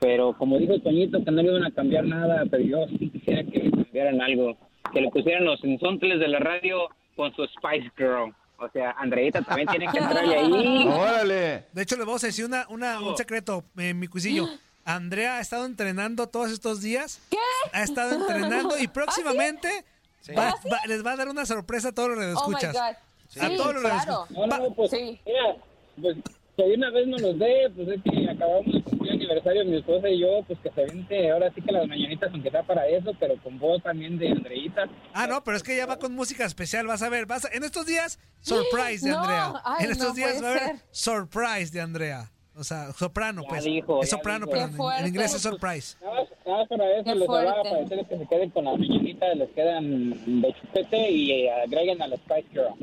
[0.00, 3.42] pero como dijo Toñito que no le iban a cambiar nada, pero yo sí quisiera
[3.42, 4.58] que le cambiaran algo,
[4.92, 8.34] que le pusieran los insontes de la radio con su Spice Girl.
[8.58, 10.88] O sea, Andreita también tiene que entrarle ahí.
[10.88, 11.64] Órale.
[11.72, 14.46] De hecho, le vamos a decir una, una, un secreto, eh, mi cuisillo.
[14.84, 17.26] Andrea ha estado entrenando todos estos días.
[17.30, 17.38] ¿Qué?
[17.72, 19.93] Ha estado entrenando y próximamente ¿Ah, sí?
[20.32, 20.54] Va-
[20.86, 22.74] les va a dar una sorpresa a todos los radioescuchas.
[22.76, 23.52] Oh, my God.
[23.52, 24.26] A todos los claro.
[24.28, 24.30] radioescuchas.
[24.30, 25.56] No, no, pues, mira,
[26.00, 26.16] pues
[26.56, 29.76] que de una vez no nos dé, pues es que acabamos de cumplir aniversario mi
[29.76, 32.86] esposa y yo, pues que se vente ahora sí que las mañanitas, aunque sea para
[32.86, 34.84] eso, pero con voz también de Andreita.
[35.12, 37.48] Ah, no, pero es que ya va con música especial, vas a ver, vas a-
[37.52, 39.52] en estos días, surprise de No, Andrea.
[39.64, 42.30] ay, en estos no días va a haber surprise de Andrea.
[42.56, 43.64] O sea, soprano, Ya pues.
[43.64, 44.56] dijo, es soprano, dijo.
[44.78, 45.96] pero en- inglés es surprise.
[46.00, 46.13] Nada
[46.46, 47.70] más para eso Qué les hablaba fuerte.
[47.70, 52.02] para decirles que se queden con las mañanitas, les quedan de chupete y eh, agreguen
[52.02, 52.74] a la Spice Girl.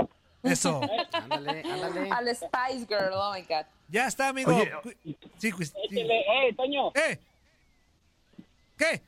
[0.44, 0.82] Eso.
[1.14, 2.10] Ándale, ándale.
[2.10, 3.66] Al Spice Girl, oh my God.
[3.90, 4.56] Ya está, amigo.
[4.56, 4.72] Oye,
[5.38, 6.00] sí, pues, sí.
[6.00, 6.92] ¡Eh, Toño!
[6.96, 7.20] ¡Eh!
[8.78, 9.02] ¿Qué?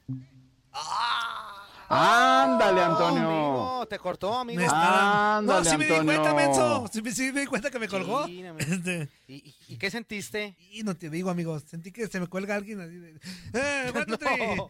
[1.90, 3.30] Ándale, Oh, Antonio.
[3.30, 4.60] amigo, te cortó, amigo.
[4.60, 6.22] Me está- Ándale, no, sí me di Antonio.
[6.22, 6.90] cuenta, menso.
[6.92, 8.26] Sí, me- sí me di cuenta que me colgó.
[8.26, 10.56] Sí, no Este, ¿Y, y qué sentiste?
[10.72, 11.60] Y no te digo, amigo.
[11.60, 12.82] Sentí que se me cuelga alguien.
[12.82, 13.20] así de-
[13.54, 14.62] Eh, three.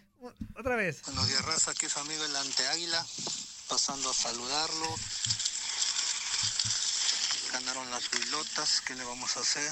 [0.57, 1.01] Otra vez.
[1.05, 1.71] Buenos días, raza.
[1.71, 3.05] Aquí su amigo el Anteáguila,
[3.69, 4.87] pasando a saludarlo.
[7.51, 9.71] Ganaron las Huilotas, ¿qué le vamos a hacer?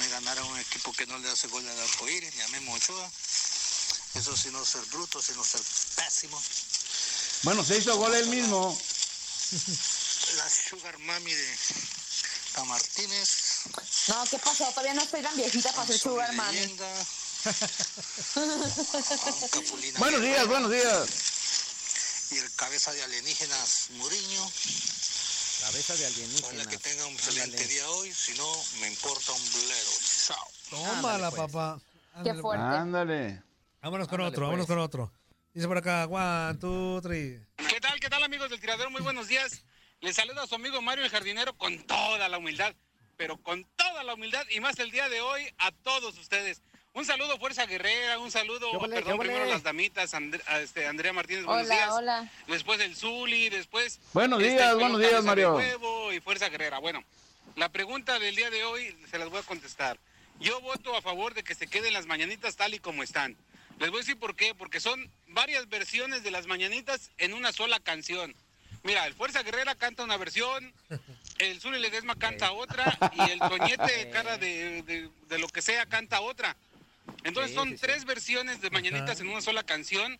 [0.00, 3.10] Me ganaron un equipo que no le hace gol al arcoíris, ni a Memo Ochoa.
[4.14, 5.60] Eso sí, no ser bruto, sino ser
[5.96, 6.40] pésimo.
[7.42, 8.76] Bueno, se hizo gol él mismo.
[10.36, 11.56] La Sugar Mami de
[12.52, 13.28] Ta Martínez.
[14.08, 14.64] No, ¿qué pasó?
[14.70, 16.76] Todavía no estoy tan viejita para ser sugar mami.
[19.50, 21.08] Capulina Buenos días, buenos días.
[22.30, 24.50] Y el cabeza de alienígenas Muriño.
[25.60, 26.46] Cabeza de alienígena.
[26.46, 29.92] Ojalá que tenga un excelente día hoy, si no, me importa un bledo.
[30.26, 30.48] Chao.
[30.70, 31.80] Tómala, papá.
[32.14, 32.76] Ándale, fuerte.
[32.76, 33.47] Ándale.
[33.80, 34.76] Vámonos con Ándale, otro, vámonos pues.
[34.76, 35.12] con otro.
[35.54, 37.40] Dice por acá, one, two, three.
[37.68, 38.90] ¿Qué tal, qué tal amigos del tiradero?
[38.90, 39.64] Muy buenos días.
[40.00, 42.74] Les saluda a su amigo Mario el jardinero con toda la humildad,
[43.16, 46.62] pero con toda la humildad y más el día de hoy a todos ustedes.
[46.92, 51.12] Un saludo Fuerza Guerrera, un saludo, ¿Qué ole, perdón, primero las damitas, a este, Andrea
[51.12, 51.90] Martínez, buenos Hola, días.
[51.92, 52.32] hola.
[52.48, 54.00] Después el Zuli, después...
[54.12, 55.54] Buenos este, días, buenos días, Mario.
[55.54, 56.78] huevo y Fuerza Guerrera.
[56.78, 57.04] Bueno,
[57.54, 59.98] la pregunta del día de hoy se las voy a contestar.
[60.40, 63.36] Yo voto a favor de que se queden las mañanitas tal y como están.
[63.78, 67.52] Les voy a decir por qué, porque son varias versiones de las mañanitas en una
[67.52, 68.34] sola canción.
[68.82, 70.72] Mira, el Fuerza Guerrera canta una versión,
[71.38, 75.86] el Zuli Ledesma canta otra y el Toñete, cara de, de- de lo que sea,
[75.86, 76.56] canta otra.
[77.24, 77.80] Entonces Sí, son sí, sí.
[77.80, 79.22] tres versiones de mañanitas Ajá.
[79.22, 80.18] en una sola canción.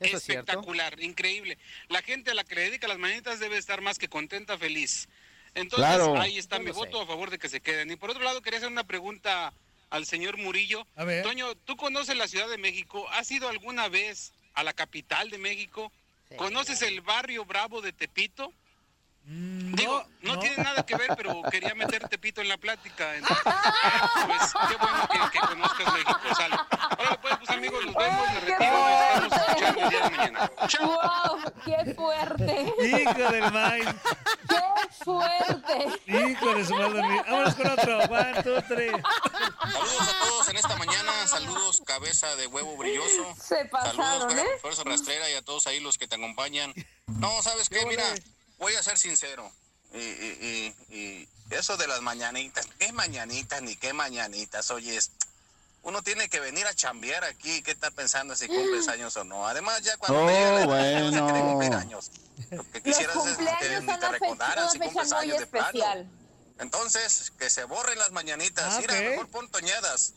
[0.00, 0.28] Eso es.
[0.28, 1.58] Espectacular, increíble.
[1.88, 5.08] La gente a la que le dedica las mañanitas debe estar más que contenta, feliz.
[5.54, 6.20] Entonces, Claro.
[6.20, 7.90] ahí está Yo mi voto a favor de que se queden.
[7.90, 9.52] Y por otro lado, quería hacer una pregunta
[9.90, 10.86] al señor Murillo.
[10.96, 11.22] A ver.
[11.22, 13.06] Toño, ¿tú conoces la Ciudad de México?
[13.10, 15.92] ¿Has ido alguna vez a la capital de México?
[16.36, 18.52] ¿Conoces el barrio Bravo de Tepito?
[19.28, 20.38] Digo, no, no.
[20.38, 23.16] tiene nada que ver, pero quería meter Tepito en la plática.
[23.16, 26.54] Entonces, pues qué bueno que, que conozcas México, sale.
[26.54, 28.72] Ahora pues, pues amigos, nos vemos, me retiro,
[29.20, 30.50] nos estamos escuchando el día de mañana.
[30.68, 30.86] Chao.
[30.86, 31.52] ¡Wow!
[31.64, 32.74] ¡Qué fuerte!
[32.86, 33.88] Hijo del maíz.
[34.48, 36.00] ¡Qué fuerte!
[36.06, 37.02] Hijo de su madre.
[37.02, 37.24] mía.
[37.28, 37.98] Vámonos con otro.
[37.98, 38.90] One, two, three.
[38.92, 41.26] Saludos a todos en esta mañana.
[41.26, 43.34] Saludos, cabeza de huevo brilloso.
[43.42, 44.36] Se pasaron, Saludos, ¿eh?
[44.36, 46.72] Fuer- Fuerza Rastrera y a todos ahí los que te acompañan.
[47.06, 47.84] No, ¿sabes qué?
[47.86, 48.04] Mira,
[48.58, 49.50] voy a ser sincero.
[49.92, 54.70] Y, y- y- y eso de las mañanitas, ¿qué mañanitas ni qué mañanitas?
[54.70, 54.98] Oye,
[55.82, 57.62] uno tiene que venir a chambear aquí.
[57.62, 59.46] ¿Qué está pensando si cumples años o no?
[59.46, 61.42] Además, ya cuando Oh, te bueno.
[61.52, 62.10] cumplir años.
[62.50, 66.10] Lo que quisieras es que cumpleaños ni te recordaran si cumples años de plano.
[66.58, 68.74] Entonces, que se borren las mañanitas.
[68.74, 69.00] Ah, Mira, ok.
[69.00, 70.12] mejor pon toñadas.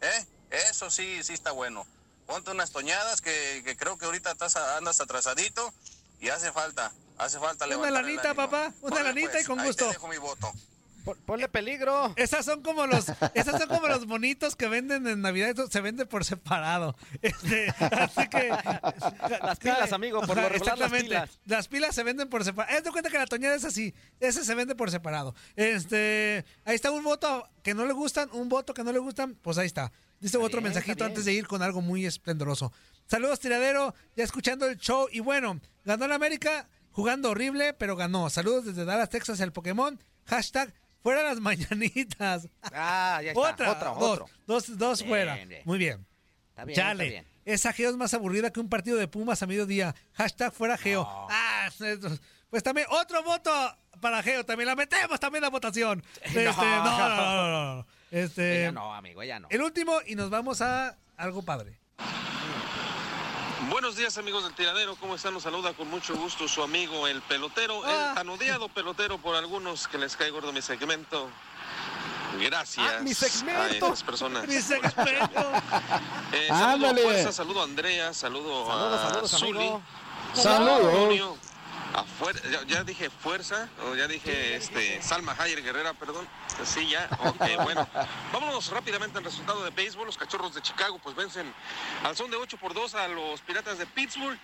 [0.00, 0.26] ¿eh?
[0.50, 1.86] Eso sí, sí está bueno.
[2.26, 5.72] Ponte unas toñadas que, que creo que ahorita estás, andas atrasadito
[6.20, 8.72] y hace falta, hace falta Una lanita, papá.
[8.82, 9.86] Una lanita y pues, con ahí gusto.
[9.86, 10.52] te dejo mi voto.
[11.26, 12.14] Ponle peligro.
[12.16, 15.50] Esas son como los, esas son como los bonitos que venden en Navidad.
[15.50, 16.96] Eso se vende por separado.
[17.20, 18.48] Este, así que
[19.42, 21.04] Las pilas, amigo, por lo las exactamente.
[21.04, 21.30] pilas.
[21.44, 22.74] Las pilas se venden por separado.
[22.78, 23.94] Haz de cuenta que la toñada es así.
[24.18, 25.34] Ese se vende por separado.
[25.56, 29.34] Este, ahí está un voto que no le gustan, un voto que no le gustan,
[29.34, 29.92] pues ahí está.
[30.20, 32.72] Dice otro bien, mensajito antes de ir con algo muy esplendoroso.
[33.06, 33.94] Saludos, tiradero.
[34.16, 35.06] Ya escuchando el show.
[35.12, 38.30] Y bueno, ganó la América jugando horrible, pero ganó.
[38.30, 40.02] Saludos desde Dallas, Texas, el Pokémon.
[40.26, 40.72] Hashtag
[41.02, 42.48] fuera las mañanitas.
[42.62, 43.40] Ah, ya está.
[43.40, 44.26] Otra, Otro, dos, otro.
[44.46, 45.34] dos, dos Bien, fuera.
[45.44, 45.62] bien.
[45.66, 46.06] Muy bien.
[46.50, 47.04] Está bien, Chale.
[47.06, 47.34] está bien.
[47.44, 49.94] Esa geo es más aburrida que un partido de Pumas a mediodía.
[50.14, 51.06] Hashtag fuera geo.
[51.06, 51.68] Ah,
[52.48, 53.50] pues también otro voto
[54.00, 54.44] para geo.
[54.46, 56.02] También la metemos también la votación.
[56.22, 57.86] Este, no, no, no, no, no.
[58.10, 59.48] Este, Ella no, amigo, ella no.
[59.50, 61.80] El último y nos vamos a algo padre.
[63.70, 65.34] Buenos días amigos del tiradero, ¿cómo están?
[65.34, 68.08] Nos saluda con mucho gusto su amigo el pelotero, Ah.
[68.10, 71.28] el tan odiado pelotero por algunos que les cae gordo mi segmento.
[72.40, 73.86] Gracias Ah, mi a segmento.
[73.86, 74.46] esas personas.
[74.48, 75.52] Mi segmento.
[76.32, 77.02] Eh, saludo a Ándale.
[77.02, 79.72] Fuerza, saludo a Andrea, saludo Saludos, a saludos, Zuli.
[80.34, 81.38] Saludos.
[81.94, 86.26] A Fuer- ya, ya dije fuerza, o ya dije este Salma Hayek Guerrera, perdón.
[86.64, 87.08] Sí, ya.
[87.20, 87.88] Ok, bueno.
[88.32, 90.04] Vámonos rápidamente al resultado de béisbol.
[90.06, 91.52] Los cachorros de Chicago pues vencen
[92.02, 94.36] al son de 8 por 2 a los piratas de Pittsburgh.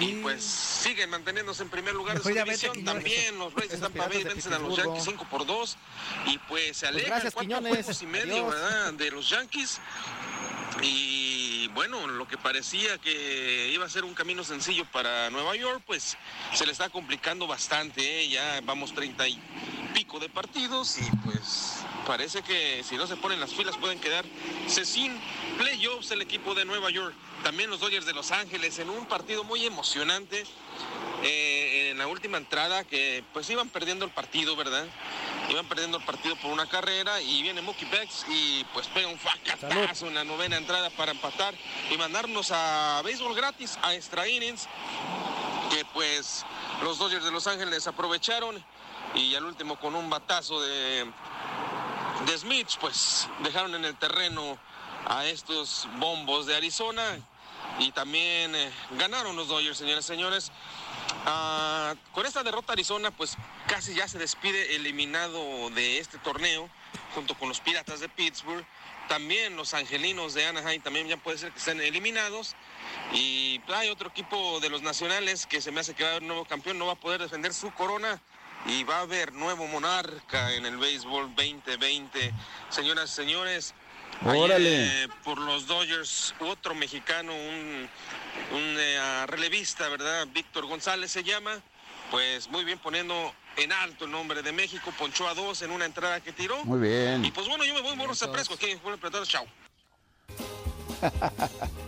[0.00, 2.84] Y pues siguen manteniéndose en primer lugar de su división.
[2.84, 4.76] También los Rays de Tampa Bay vencen a los.
[4.76, 5.76] Yankees 5 por 2
[6.26, 7.72] y pues se alejan gracias, cuatro Quiñones.
[7.74, 8.50] juegos y medio, Adiós.
[8.54, 8.92] ¿verdad?
[8.94, 9.80] De los Yankees.
[10.82, 11.15] Y
[11.76, 16.16] bueno, lo que parecía que iba a ser un camino sencillo para Nueva York, pues
[16.54, 18.22] se le está complicando bastante.
[18.22, 18.28] ¿eh?
[18.30, 19.38] Ya vamos treinta y
[19.92, 24.86] pico de partidos y pues parece que si no se ponen las filas pueden quedarse
[24.86, 25.20] sin
[25.58, 27.14] playoffs el equipo de Nueva York.
[27.44, 30.44] También los Dodgers de Los Ángeles en un partido muy emocionante.
[31.22, 34.86] eh, en la última entrada que pues iban perdiendo el partido, ¿verdad?
[35.48, 37.86] Iban perdiendo el partido por una carrera y viene Mookie
[38.28, 41.54] y pues pega un facatazo en la novena entrada para empatar
[41.90, 44.68] y mandarnos a béisbol gratis a extra innings
[45.70, 46.44] que pues
[46.82, 48.62] los Dodgers de Los Ángeles aprovecharon
[49.14, 51.10] y al último con un batazo de,
[52.26, 54.58] de Smith pues dejaron en el terreno
[55.06, 57.20] a estos bombos de Arizona
[57.78, 60.52] y también eh, ganaron los Dodgers, señores y señores.
[61.26, 63.36] Ah, con esta derrota Arizona pues
[63.66, 66.68] casi ya se despide eliminado de este torneo
[67.14, 68.64] junto con los Piratas de Pittsburgh.
[69.08, 72.54] También los Angelinos de Anaheim también ya puede ser que estén eliminados.
[73.12, 76.24] Y hay otro equipo de los nacionales que se me hace que va a haber
[76.24, 78.20] nuevo campeón, no va a poder defender su corona.
[78.66, 82.32] Y va a haber nuevo monarca en el béisbol 2020.
[82.68, 83.74] Señoras y señores,
[84.24, 85.04] Órale.
[85.04, 87.88] eh, por los Dodgers, otro mexicano, un,
[88.52, 90.26] un, eh, relevista, ¿verdad?
[90.32, 91.60] Víctor González se llama.
[92.10, 94.92] Pues muy bien poniendo en alto el nombre de México.
[94.96, 96.64] Ponchó a dos en una entrada que tiró.
[96.64, 97.24] Muy bien.
[97.24, 98.74] Y pues bueno, yo me voy, morros a fresco aquí.
[98.82, 99.44] Bueno, apretado, chao.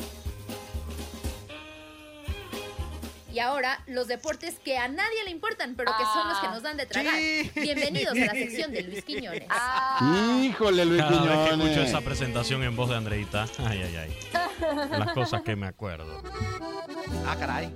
[3.38, 6.60] Y ahora, los deportes que a nadie le importan, pero que son los que nos
[6.60, 7.14] dan de tragar.
[7.54, 9.44] Bienvenidos a la sección de Luis Quiñones.
[10.42, 11.66] Híjole, Luis Cada vez que Quiñones.
[11.68, 14.18] escucho esa presentación en voz de Andreita, ay, ay, ay.
[14.90, 16.20] Las cosas que me acuerdo.
[17.28, 17.72] Ah, caray.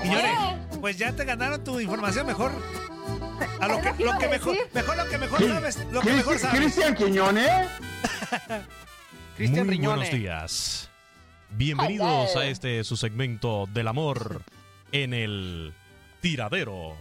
[0.00, 0.30] Señores,
[0.80, 2.50] pues ya te ganaron tu información mejor.
[3.60, 6.38] A lo que, lo que mejor, mejor lo que mejor ¿Qui- sabes, lo que mejor
[6.38, 6.58] sabes.
[6.58, 7.50] Cristian Quiñones.
[9.36, 9.96] Cristian Muy Riñone.
[9.98, 10.88] buenos días.
[11.50, 12.40] Bienvenidos Hello.
[12.40, 14.42] a este su segmento del amor
[14.94, 15.74] en el
[16.20, 16.96] tiradero.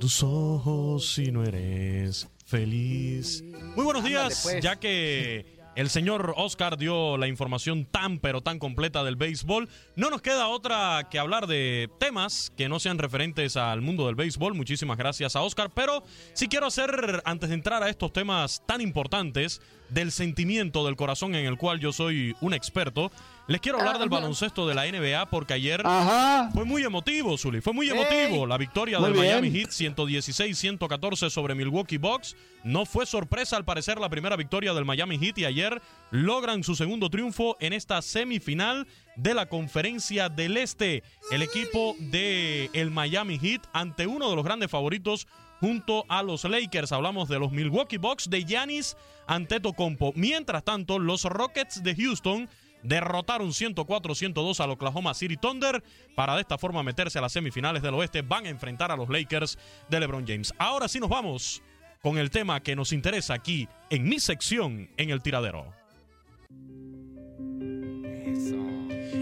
[0.00, 3.44] Tus ojos si no eres feliz.
[3.76, 4.60] Muy buenos días, pues.
[4.60, 10.10] ya que el señor Oscar dio la información tan pero tan completa del béisbol, no
[10.10, 14.54] nos queda otra que hablar de temas que no sean referentes al mundo del béisbol.
[14.54, 18.80] Muchísimas gracias a Oscar, pero sí quiero hacer, antes de entrar a estos temas tan
[18.80, 23.10] importantes, del sentimiento del corazón en el cual yo soy un experto,
[23.48, 24.16] les quiero hablar del Ajá.
[24.20, 26.50] baloncesto de la NBA porque ayer Ajá.
[26.52, 27.60] fue muy emotivo, Zuli.
[27.60, 27.92] Fue muy Ey.
[27.96, 29.26] emotivo la victoria Muy del bien.
[29.40, 32.36] Miami Heat 116-114 sobre Milwaukee Bucks.
[32.64, 35.80] No fue sorpresa al parecer la primera victoria del Miami Heat y ayer
[36.10, 38.86] logran su segundo triunfo en esta semifinal
[39.16, 41.02] de la Conferencia del Este.
[41.30, 45.28] El equipo de el Miami Heat ante uno de los grandes favoritos
[45.60, 46.92] junto a los Lakers.
[46.92, 50.12] Hablamos de los Milwaukee Bucks de Giannis Antetokounmpo.
[50.14, 52.48] Mientras tanto, los Rockets de Houston
[52.82, 55.82] derrotaron 104-102 al Oklahoma City Thunder
[56.14, 58.22] para de esta forma meterse a las semifinales del oeste.
[58.22, 59.58] Van a enfrentar a los Lakers
[59.88, 60.52] de LeBron James.
[60.58, 61.62] Ahora sí nos vamos
[62.02, 65.72] con el tema que nos interesa aquí en mi sección en el tiradero.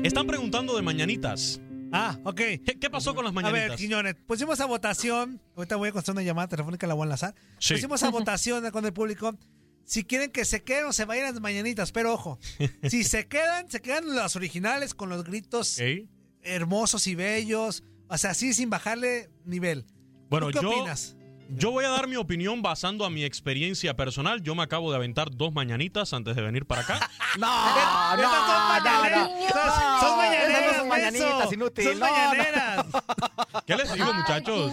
[0.02, 1.60] Están preguntando de mañanitas.
[1.92, 2.36] Ah, ok.
[2.36, 3.68] ¿Qué, qué pasó con las A mañanitas?
[3.68, 5.40] ver, Quiñones, pusimos a votación.
[5.56, 7.34] Ahorita voy a contestar una llamada telefónica, la voy a enlazar.
[7.58, 7.74] Sí.
[7.74, 9.34] Pusimos a votación con el público.
[9.84, 12.38] Si quieren que se queden o se vayan las mañanitas, pero ojo,
[12.88, 15.78] si se quedan, se quedan las originales con los gritos
[16.42, 17.84] hermosos y bellos.
[18.08, 19.86] O sea, así sin bajarle nivel.
[20.28, 21.16] Bueno, ¿Tú qué yo, opinas?
[21.48, 24.42] Yo voy a dar mi opinión basando a mi experiencia personal.
[24.42, 27.10] Yo me acabo de aventar dos mañanitas antes de venir para acá.
[27.36, 27.74] No, no,
[28.14, 29.28] son no, mañaneras.
[29.28, 30.00] no.
[30.00, 31.84] Son- mañaneras, son mañanitas, inútil.
[31.84, 32.12] Son No, no.
[32.12, 32.86] mañaneras.
[33.66, 34.72] ¿Qué les digo, muchachos?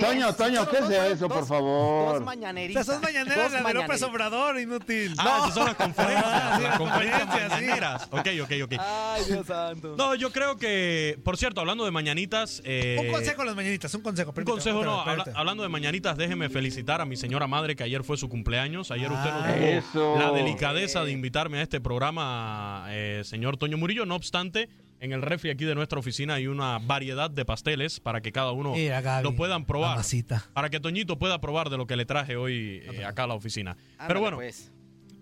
[0.00, 2.14] Toño, Toño, ¿qué es eso, por favor?
[2.14, 2.86] Dos mañaneritas.
[2.86, 4.02] Son mañaneras Dos de López.
[4.04, 5.12] Obrador, inútil.
[5.18, 6.24] Ah, esas son las conferencias.
[6.24, 8.08] Ah, las conferencias mañaneras.
[8.12, 8.72] Ok, ok, ok.
[8.78, 9.94] Ay, Dios santo.
[9.98, 12.62] No, yo creo que, por cierto, hablando de mañanitas.
[12.64, 14.32] eh, Un consejo a las mañanitas, un consejo.
[14.36, 15.00] Un consejo, no.
[15.34, 15.81] hablando de mañanitas,
[16.16, 18.90] déjeme felicitar a mi señora madre que ayer fue su cumpleaños.
[18.90, 20.18] Ayer usted no Ah, tuvo eso.
[20.18, 24.06] la delicadeza de invitarme a este programa, eh, señor Toño Murillo.
[24.06, 24.68] No obstante,
[25.00, 28.52] en el refri aquí de nuestra oficina hay una variedad de pasteles para que cada
[28.52, 29.98] uno Mira, Gaby, lo puedan probar.
[30.52, 33.34] Para que Toñito pueda probar de lo que le traje hoy eh, acá a la
[33.34, 33.76] oficina.
[34.06, 34.70] Pero bueno, pues.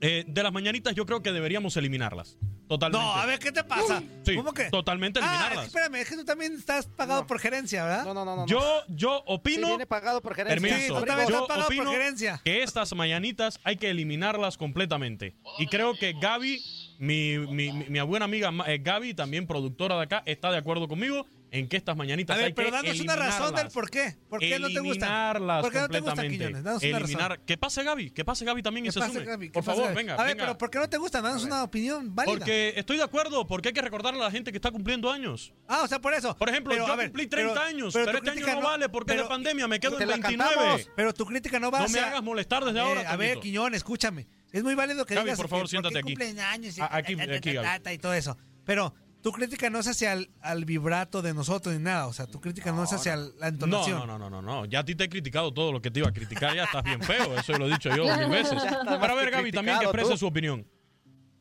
[0.01, 2.39] eh, de las mañanitas yo creo que deberíamos eliminarlas.
[2.71, 3.05] Totalmente.
[3.05, 4.01] No, a ver, ¿qué te pasa?
[4.25, 4.67] Sí, ¿Cómo que?
[4.71, 5.67] totalmente Ah, eliminarlas.
[5.67, 8.05] espérame, es que tú también estás pagado por gerencia, ¿verdad?
[8.05, 8.47] No, no, no, no.
[8.47, 9.67] Yo, yo Sí, opino.
[9.67, 10.61] viene pagado por gerencia.
[10.61, 11.01] Sí, Permiso.
[11.01, 12.41] tú también Yo estás pagado por opino gerencia.
[12.45, 15.35] que estas mañanitas hay que eliminarlas completamente.
[15.59, 16.63] Y creo que Gaby,
[17.01, 20.87] mi, mi, mi- mi buena amiga eh, Gaby, también productora de acá, está de acuerdo
[20.87, 23.91] conmigo en que estas mañanitas A ver, hay pero que danos una razón del por
[23.91, 24.17] qué.
[24.29, 25.33] ¿Por qué no te gusta?
[25.61, 26.37] ¿Por qué no te gusta, completamente.
[26.39, 26.63] Quiñones?
[26.63, 27.31] Danos una Eliminar.
[27.33, 27.45] razón.
[27.47, 30.35] Que pase Gaby, que pase Gaby también y ¿Qué se Por favor, venga, A ver,
[30.35, 30.45] venga.
[30.47, 31.21] pero ¿por qué no te gusta?
[31.21, 32.39] Danos una opinión válida.
[32.39, 35.53] Porque estoy de acuerdo, porque hay que recordarle a la gente que está cumpliendo años.
[35.67, 36.37] Ah, o sea, por eso.
[36.37, 38.61] Por ejemplo, Pero, yo a ver, cumplí 30 pero- años, pero pero, este año no,
[38.63, 40.55] vale porque es de pandemia, me quedo en la 29.
[40.55, 42.03] cantamos, Pero tu crítica no va No hacia...
[42.03, 43.41] me hagas molestar desde ahora, Eh, a ver.
[43.41, 44.29] Quiñón, escúchame.
[44.53, 46.07] Es muy válido que Gaby, digas por favor, que siéntate aquí.
[46.15, 47.51] cumplen años y, aquí, aquí,
[47.95, 48.37] y todo eso.
[48.65, 52.07] Pero tu crítica no es hacia el al vibrato de nosotros ni nada.
[52.07, 53.99] O sea, tu crítica no, es hacia la entonación.
[53.99, 54.65] no, no, no, no, no.
[54.65, 56.55] Ya a ti te he criticado todo lo que te iba a criticar.
[56.55, 57.39] Ya estás bien feo.
[57.39, 58.63] Eso lo he dicho yo mil veces.
[58.63, 60.19] Para más ver, Gaby, también que exprese tú.
[60.19, 60.67] su opinión.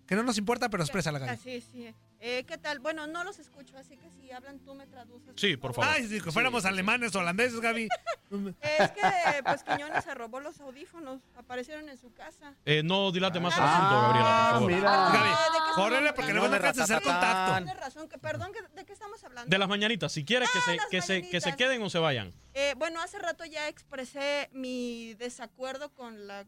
[0.09, 1.37] Que no nos importa, pero expresa la Ah, Gaby.
[1.37, 1.93] sí, sí.
[2.19, 2.79] Eh, ¿Qué tal?
[2.79, 5.33] Bueno, no los escucho, así que si hablan tú me traduces.
[5.35, 5.91] Sí, por favor.
[5.93, 7.87] Ay, si fuéramos alemanes o holandeses, Gaby.
[8.61, 9.01] Es que,
[9.43, 11.21] pues, Quiñones se robó los audífonos.
[11.37, 12.55] Aparecieron en su casa.
[12.65, 14.71] Eh, no dilate más el Ah, asunto, Gabriela, por favor.
[14.71, 17.55] Gaby, Ah, ¿de qué estamos córrele porque no alcanzas a hacer contacto.
[17.57, 18.09] Tienes razón.
[18.09, 19.47] Que, perdón, ¿de qué estamos hablando?
[19.49, 22.33] De las mañanitas, si quieres que, se, que, se, que se queden o se vayan.
[22.55, 26.47] Eh, bueno, hace rato ya expresé mi desacuerdo con la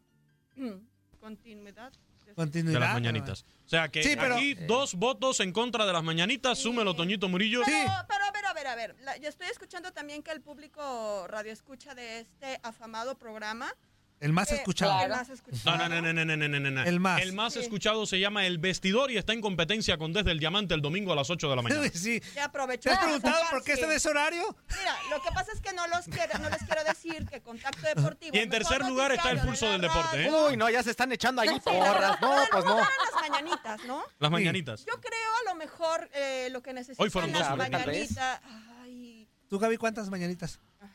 [1.20, 1.94] continuidad.
[2.36, 2.80] Continuidad.
[2.80, 3.46] De las mañanitas.
[3.66, 6.60] O sea que Sí, pero- aquí dos votos en contra de las mañanitas.
[6.60, 7.62] Súmelo, Toñito Murillo.
[7.66, 8.96] Pero, pero a ver, a ver, a ver.
[9.02, 13.74] La- yo estoy escuchando también que el público radio escucha de este afamado programa.
[14.22, 14.92] El más escuchado.
[14.92, 15.14] Claro.
[15.14, 15.78] El más escuchado.
[15.78, 16.84] No, no, no, no, no, no, no, no.
[16.84, 17.22] El más.
[17.24, 20.76] El más escuchado se llama El Vestidor y está en competencia con Desde el Diamante
[20.76, 21.82] el domingo a las 8 de la mañana.
[21.92, 22.40] Sí, sí.
[22.40, 22.90] aprovechó.
[22.90, 23.80] ¿Te has preguntado por qué sí.
[23.80, 24.56] está de ese horario?
[24.70, 27.82] Mira, lo que pasa es que no, los quiero, no les quiero decir que Contacto
[27.82, 28.36] Deportivo...
[28.36, 30.24] Y en tercer lugar está El Pulso del Deporte.
[30.24, 30.32] ¿eh?
[30.32, 32.22] Uy, no, ya se están echando ahí porras.
[32.22, 32.78] No, pues no.
[32.78, 34.04] las mañanitas, ¿no?
[34.20, 34.86] Las mañanitas.
[34.86, 37.46] Yo creo a lo mejor eh, lo que necesitan Hoy fueron dos ¿eh?
[37.46, 38.42] las mañanitas.
[38.84, 39.28] Ay.
[39.50, 40.60] ¿Tú, Gaby, cuántas mañanitas?
[40.80, 40.88] Ah.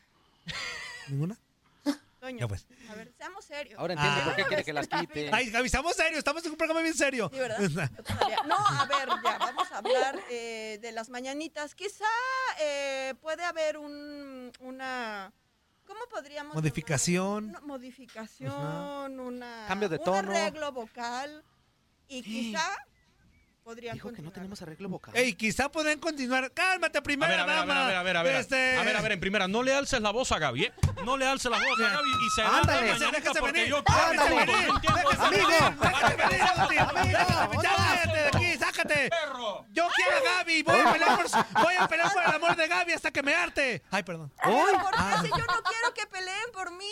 [1.08, 1.36] ¿Ninguna?
[2.26, 2.66] Toño, Ya pues.
[2.90, 3.78] a ver, seamos serios.
[3.78, 4.24] Ahora entiendo Ah.
[4.24, 5.30] por qué quiere que las quite.
[5.32, 6.18] Ay, Gaby, estamos serios.
[6.18, 7.30] Estamos en un programa bien serio.
[7.32, 7.60] Sí, ¿verdad?
[8.46, 11.76] No, a ver, ya, vamos a hablar eh, de las mañanitas.
[11.76, 12.04] Quizá
[12.60, 15.32] eh, puede haber un, una...
[15.86, 17.50] ¿Cómo podríamos Modificación.
[17.50, 20.18] Una modificación, una, Cambio de un tono.
[20.18, 21.44] arreglo vocal
[22.08, 22.76] y quizá
[23.66, 25.12] podrían Dijo que no tenemos arreglo vocal.
[25.16, 26.52] Ey, quizá pueden continuar.
[26.52, 27.82] Cálmate, primera a ver, a ver, dama.
[27.82, 28.36] a ver, a ver, a ver.
[28.36, 30.72] Este- A ver, a ver, en primera, no le alces la voz a Gaby, ¿eh?
[31.04, 32.86] No le alces la voz a Gaby y se va Ándale.
[33.10, 33.66] Déjese venir.
[33.66, 34.80] yo venir.
[34.80, 37.16] tiempo Déjese venir.
[37.16, 37.56] Amigo,
[38.82, 39.10] aquí, sácate.
[39.72, 40.62] Yo quiero a Gaby.
[40.62, 43.34] Voy a pelear por, voy a pelear por el amor de Gaby hasta que me
[43.34, 43.82] arte.
[43.90, 44.30] Ay, perdón.
[44.42, 45.20] ¿por qué Ah.
[45.22, 46.84] si yo no quiero que peleen por mí?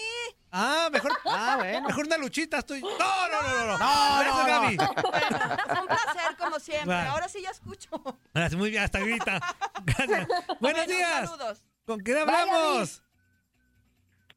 [0.50, 1.12] Ah, mejor.
[1.26, 1.82] Ah, bueno.
[1.88, 2.58] Mejor una luchita.
[2.58, 2.80] Estoy.
[2.80, 3.66] No, no, no, no.
[3.66, 3.78] no.
[3.78, 4.46] No, Gracias, no, no.
[4.46, 4.76] Gaby.
[5.14, 6.94] Bueno, fue un placer como siempre.
[6.94, 7.08] Vale.
[7.08, 7.88] Ahora sí ya escucho.
[8.32, 9.40] Gracias, muy bien, hasta grita.
[9.84, 10.26] Gracias.
[10.28, 11.28] Buenos Bueno, días.
[11.30, 11.64] Saludos.
[11.86, 13.02] ¿Con quién hablamos?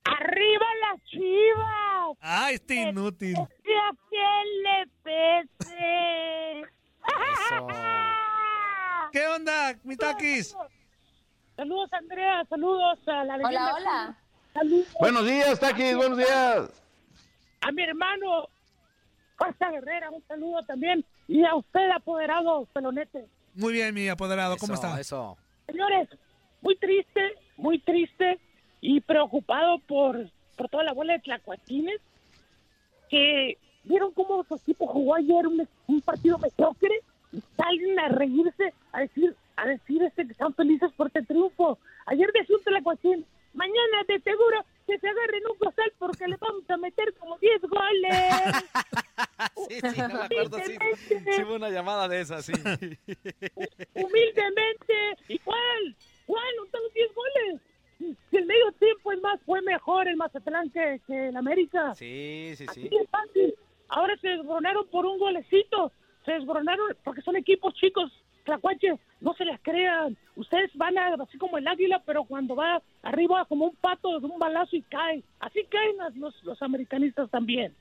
[0.05, 2.17] ¡Arriba las chivas!
[2.21, 3.35] Ay, este inútil.
[3.63, 6.71] ¡Que a quien le pese!
[9.11, 10.55] ¿Qué onda, mi taquis?
[11.55, 12.43] Saludos, Andrea.
[12.49, 13.73] Saludos a la Hola, leyenda.
[13.73, 14.17] hola.
[14.53, 16.83] Saludos Buenos días, Taquis, buenos días.
[17.61, 18.49] a mi hermano
[19.35, 20.09] Costa Guerrera.
[20.11, 21.05] Un saludo también.
[21.27, 23.27] Y a usted, apoderado pelonete.
[23.53, 24.57] Muy bien, mi apoderado.
[24.57, 24.99] ¿Cómo Eso, está?
[24.99, 25.37] Eso.
[25.67, 26.09] Señores,
[26.61, 28.39] muy triste, muy triste
[28.81, 32.01] y preocupado por por toda la bola de tlacuatines
[33.09, 38.73] que vieron cómo su equipo jugó ayer un, un partido mediocre y salen a reírse,
[38.91, 41.77] a decir, a decir este que están felices por este triunfo.
[42.05, 46.69] Ayer decía un tlacuatín, mañana de seguro que se agarren un costal porque le vamos
[46.69, 48.13] a meter como 10 goles.
[49.69, 50.77] Sí, sí, no me acuerdo, sí.
[51.07, 52.53] Sí, hubo una llamada de esa, sí.
[53.93, 54.93] humildemente.
[55.27, 55.95] ¿Y cuál?
[56.25, 56.43] ¿Cuál?
[56.71, 57.61] Tengo 10 goles.
[58.29, 61.93] Si el medio tiempo es más, fue mejor el Mazatlán que, que el América.
[61.95, 62.87] Sí, sí, sí.
[62.87, 63.55] Así es fácil.
[63.89, 65.91] Ahora se desboronaron por un golecito.
[66.25, 68.11] Se desboronaron porque son equipos chicos.
[68.43, 70.17] Tlacuaches, no se las crean.
[70.35, 74.25] Ustedes van a, así como el águila, pero cuando va arriba como un pato de
[74.25, 75.23] un balazo y cae.
[75.39, 77.73] Así caen los, los americanistas también.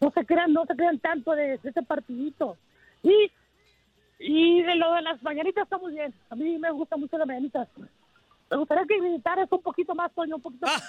[0.00, 2.56] No se crean, no se crean tanto de, de ese partidito.
[3.02, 3.30] Y,
[4.18, 6.12] y de lo de las mañanitas está muy bien.
[6.30, 7.68] A mí me gusta mucho las mañanitas.
[8.50, 10.82] Me gustaría que gritaras un poquito más, Toño, un poquito más.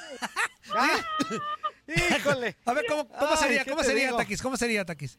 [1.95, 2.55] Híjole.
[2.65, 3.63] A ver, ¿cómo, cómo Ay, sería?
[3.63, 4.17] ¿qué ¿Cómo sería, digo?
[4.17, 4.41] Taquis?
[4.41, 5.17] ¿Cómo sería, Taquis?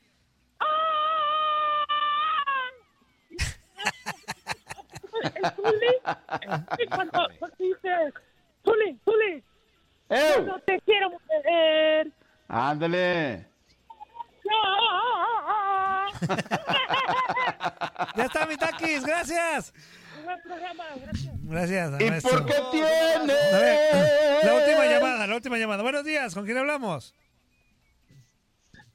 [6.79, 8.13] y cuando, cuando dice,
[8.65, 9.45] Zuli, Zuli,
[10.09, 10.47] ¡Ew!
[10.47, 12.13] no te quiero mujer.
[12.49, 13.47] Ándale.
[18.17, 19.73] Ya está, mi Taquis, gracias.
[20.25, 21.40] Buen programa, gracias.
[21.51, 22.01] Gracias.
[22.01, 22.31] ¿Y maestro.
[22.31, 23.35] por qué tiene?
[24.45, 25.83] La última llamada, la última llamada.
[25.83, 27.13] Buenos días, ¿con quién hablamos?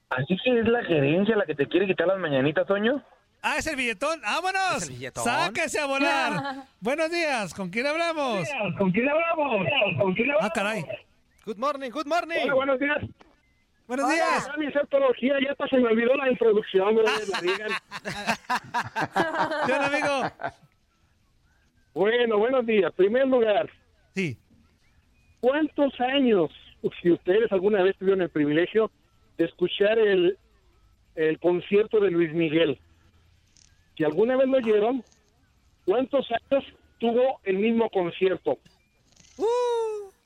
[0.09, 3.03] Así que es la gerencia la que te quiere quitar las mañanitas, Toño.
[3.41, 4.21] Ah, es el billetón.
[4.21, 4.77] ¡Vámonos!
[4.77, 5.23] ¿Es el billetón?
[5.25, 6.63] ¡Sáquese a volar!
[6.79, 8.47] Buenos días, ¿con quién hablamos?
[8.77, 9.67] ¿Con quién hablamos?
[9.99, 10.49] ¿Con quién hablamos?
[10.49, 10.85] Ah, caray.
[11.45, 12.39] Good morning, good morning.
[12.43, 12.97] Hola, buenos días.
[13.85, 14.49] Buenos Hola, días.
[14.57, 17.69] Mi septología, ya hasta se me olvidó la introducción, la digan.
[19.65, 20.31] ¿Qué onda, amigo?
[21.95, 22.91] Bueno, buenos días.
[22.93, 23.69] Primer lugar.
[24.13, 24.37] Sí.
[25.39, 26.51] ¿Cuántos años,
[27.01, 28.91] si ustedes alguna vez tuvieron el privilegio
[29.37, 30.37] de escuchar el,
[31.15, 32.79] el concierto de Luis Miguel?
[33.97, 35.03] Si alguna vez lo oyeron,
[35.85, 36.65] ¿cuántos años
[36.99, 38.59] tuvo el mismo concierto?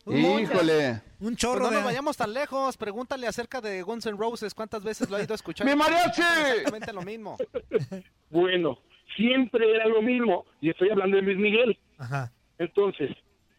[0.07, 1.01] Híjole.
[1.19, 1.75] Un Pues chorro no de...
[1.75, 2.77] nos vayamos tan lejos.
[2.77, 4.55] Pregúntale acerca de Guns N' Roses.
[4.55, 5.67] ¿Cuántas veces lo ha ido a escuchar?
[5.67, 6.21] ¡Mi mariachi!
[6.21, 7.37] Exactamente lo mismo.
[8.31, 8.77] Bueno,
[9.19, 10.45] siempre era lo mismo.
[10.61, 11.77] Y estoy hablando de Luis Miguel.
[11.97, 12.31] Ajá.
[12.57, 13.11] Entonces,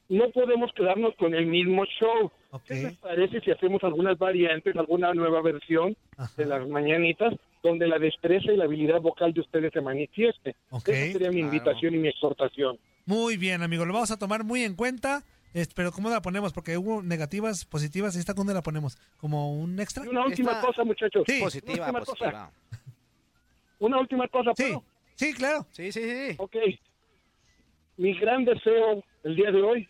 [0.08, 2.32] no podemos quedarnos con el mismo show.
[2.66, 5.96] ¿Qué les parece si hacemos algunas variantes, alguna nueva versión
[6.36, 10.56] de las mañanitas, donde la destreza y la habilidad vocal de ustedes se manifieste?
[10.70, 10.88] Ok.
[10.88, 12.78] Esa sería mi invitación y mi exhortación.
[13.06, 15.22] Muy bien, amigo, lo vamos a tomar muy en cuenta.
[15.74, 16.52] Pero ¿cómo la ponemos?
[16.52, 18.14] Porque hubo negativas, positivas.
[18.14, 18.96] ¿Esta dónde la ponemos?
[19.16, 20.04] ¿Como un extra?
[20.08, 21.24] Una última cosa, muchachos.
[21.26, 21.40] Sí.
[21.40, 22.30] Positiva, Una última positiva.
[22.30, 22.52] cosa.
[23.80, 24.78] Una última cosa, ¿puedo?
[24.80, 24.84] Sí,
[25.36, 25.66] claro.
[25.72, 26.34] Sí, sí, sí.
[26.38, 26.56] Ok.
[27.96, 29.88] Mi gran deseo el día de hoy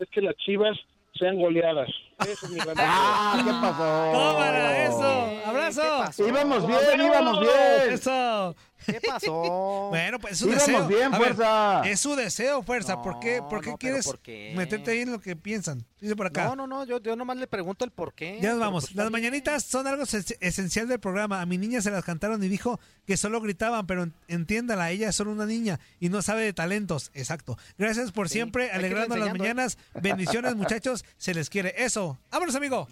[0.00, 0.76] es que las chivas
[1.18, 1.88] sean goleadas.
[2.20, 2.86] Ese es mi gran deseo.
[2.88, 4.12] Ah, ¿qué pasó?
[4.12, 5.48] ¡Tómala, eso!
[5.48, 6.26] ¡Abrazo!
[6.28, 7.92] Íbamos bien, íbamos bien.
[7.92, 8.54] ¡Eso!
[8.86, 9.88] ¿Qué pasó?
[9.90, 10.88] Bueno, pues es su Íbamos deseo.
[10.88, 11.82] bien, A ver, fuerza.
[11.88, 13.02] es su deseo, fuerza.
[13.02, 14.52] ¿Por qué, por qué no, pero quieres ¿por qué?
[14.56, 15.84] meterte ahí en lo que piensan?
[16.00, 16.44] Dice por acá.
[16.44, 16.84] No, no, no.
[16.84, 18.38] Yo, yo nomás le pregunto el por qué.
[18.40, 18.84] Ya nos vamos.
[18.84, 21.40] pues Las mañanitas son algo es- esencial del programa.
[21.40, 25.08] A mi niña se las cantaron y dijo que solo gritaban, pero en- entiéndala, ella
[25.08, 27.10] es solo una niña y no sabe de talentos.
[27.14, 27.56] Exacto.
[27.78, 29.54] Gracias por siempre hay que irle alegrando las enseñando, ¿eh?
[29.54, 29.78] mañanas.
[30.00, 31.04] Bendiciones, muchachos.
[31.16, 31.74] Se les quiere.
[31.78, 32.18] Eso.
[32.30, 32.86] Vámonos, amigo.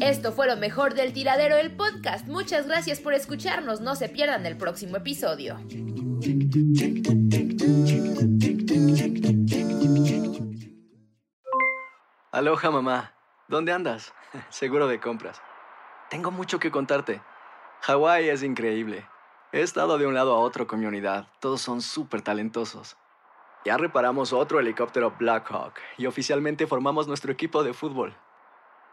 [0.00, 2.28] Esto fue lo mejor del tiradero del podcast.
[2.28, 3.80] Muchas gracias por escucharnos.
[3.80, 5.56] No se pierdan el próximo episodio.
[12.30, 13.14] Aloha mamá,
[13.48, 14.14] ¿dónde andas?
[14.50, 15.42] Seguro de compras.
[16.10, 17.20] Tengo mucho que contarte.
[17.80, 19.04] Hawái es increíble.
[19.50, 21.26] He estado de un lado a otro con mi unidad.
[21.40, 22.96] Todos son súper talentosos.
[23.64, 28.16] Ya reparamos otro helicóptero Blackhawk y oficialmente formamos nuestro equipo de fútbol.